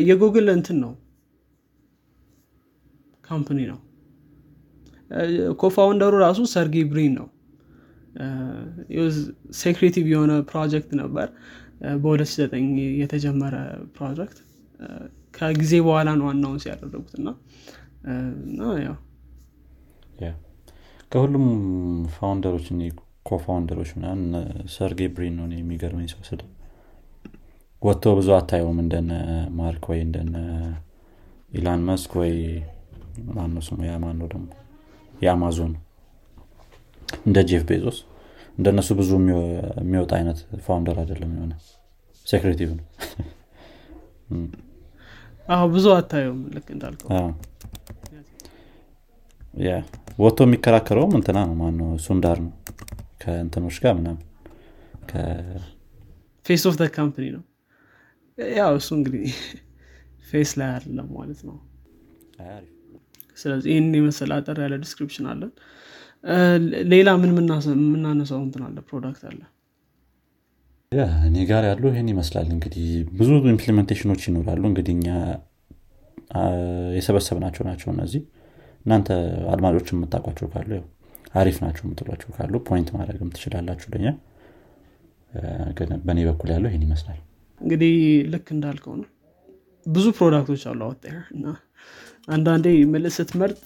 [0.05, 0.93] የ Google እንትን ነው።
[3.25, 3.79] company ነው።
[5.61, 7.27] co-founder ኡ ራሱ ሰርጌ ብሪን ነው።
[9.59, 11.29] secretive የሆነ ፕሮጀክት ነበር።
[12.03, 12.63] በ2009
[13.03, 13.55] የተጀመረ
[13.97, 14.39] ፕሮጀክት።
[15.35, 17.29] ከጊዜ በኋላ ነው announce ያደረጉት እና
[21.13, 21.45] ከሁሉም
[22.17, 22.67] founder ኦች
[23.29, 24.27] co-founder ኦች ምናምን
[24.75, 26.41] ሰርጌ ብሪን ነው። የሚገርመኝ ሰው ስለ
[27.83, 29.11] ወጥቶ ብዙ አታየውም እንደነ
[29.59, 30.37] ማርክ ወይ እንደነ
[31.53, 32.33] ኢላን መስክ ወይ
[33.37, 33.79] ማነው ስሙ?
[33.87, 34.47] ያ ማነው ደግሞ?
[35.15, 35.73] የአማዞን
[37.27, 37.99] እንደ ጄፍ ቤዞስ።
[38.59, 39.11] እንደነሱ ብዙ
[39.81, 41.53] የሚወጣ አይነት founder አይደለም የሆነ
[42.27, 42.87] secretive ነው
[45.49, 47.11] አሁ ብዙ አታየውም ልክ እንዳልከው።
[50.19, 51.91] ወጥቶ የሚከራከረውም እንትና ነው ማነው?
[52.07, 52.53] ሱንዳር ነው።
[53.23, 54.25] ከእንትኖች ጋር ምናምን።
[56.47, 57.43] face of company ነው
[58.57, 59.25] ያው እሱ እንግዲህ
[60.29, 61.57] face ላይ አይደለም ማለት ነው።
[63.39, 65.53] ስለዚህ ይህን የመሰለ አጠር ያለ description አለን።
[66.93, 68.77] ሌላ ምን የምናነሳው እንትን አለ?
[68.89, 69.41] product አለ?
[71.23, 72.87] እኔ ጋር ያሉ ይህን ይመስላል። እንግዲህ
[73.19, 75.09] ብዙ implementation ኖች ይኖራሉ። እንግዲህ እኛ
[76.97, 78.23] የሰበሰብናቸው ናቸው እነዚህ።
[78.87, 79.09] እናንተ
[79.53, 80.71] አድማጮች የምታውቋቸው ካሉ
[81.35, 84.07] አሪፍ ናቸው የምትሏቸው ካሉ point ማድረግም ትችላላችሁ ለኛ።
[85.79, 87.19] ግን በእኔ በኩል ያለው ይህን ይመስላል
[87.61, 87.95] እንግዲህ
[88.33, 89.09] ልክ እንዳልከው ነው።
[89.87, 91.05] ብዙ product ኦች አሉ አወጣ
[91.35, 91.45] እና
[92.29, 93.61] አንዳንዴ ምልስ ስትመርጥ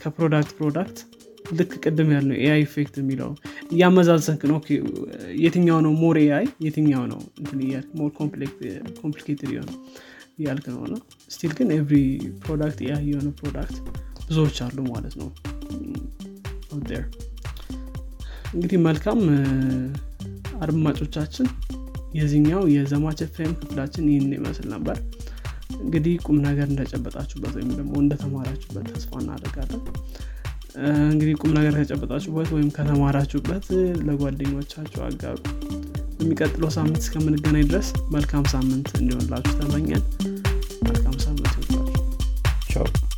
[0.00, 0.98] ከ product product
[1.52, 3.30] ልክ ቅድም ያልነው AI effect የሚለው
[3.72, 4.58] እያመዛዘንክ ነው።
[5.42, 7.20] የትኛው ነው more AI የትኛው ነው
[7.98, 8.10] more
[9.00, 9.70] complicated የሆነ
[10.38, 11.00] እያልክ ነው። ነው
[11.30, 11.96] still ግን every
[12.44, 13.76] product AI የሆነ product
[14.26, 15.28] ብዙዎች አሉ ማለት ነው
[18.54, 19.20] እንግዲህ መልካም
[20.64, 21.46] አድማጮቻችን
[22.14, 24.96] የዚህኛው የዘማች ኤፍሬም ክፍላችን ይህን ይመስል ነበር።
[25.78, 29.82] እንግዲህ ቁም ነገር እንደጨበጣችሁበት ወይም ደግሞ እንደተማራችሁበት ተስፋ እናደርጋለን።
[31.06, 33.66] እንግዲህ ቁም ነገር ከጨበጣችሁበት ወይም ከተማራችሁበት
[34.06, 35.40] ለጓደኞቻችሁ አጋሩ።
[36.22, 40.04] የሚቀጥለው ሳምንት እስከምንገናኝ ድረስ መልካም ሳምንት እንዲሆንላችሁ ተመኘን።
[40.86, 43.11] መልካም ሳምንት ይወጣችሁ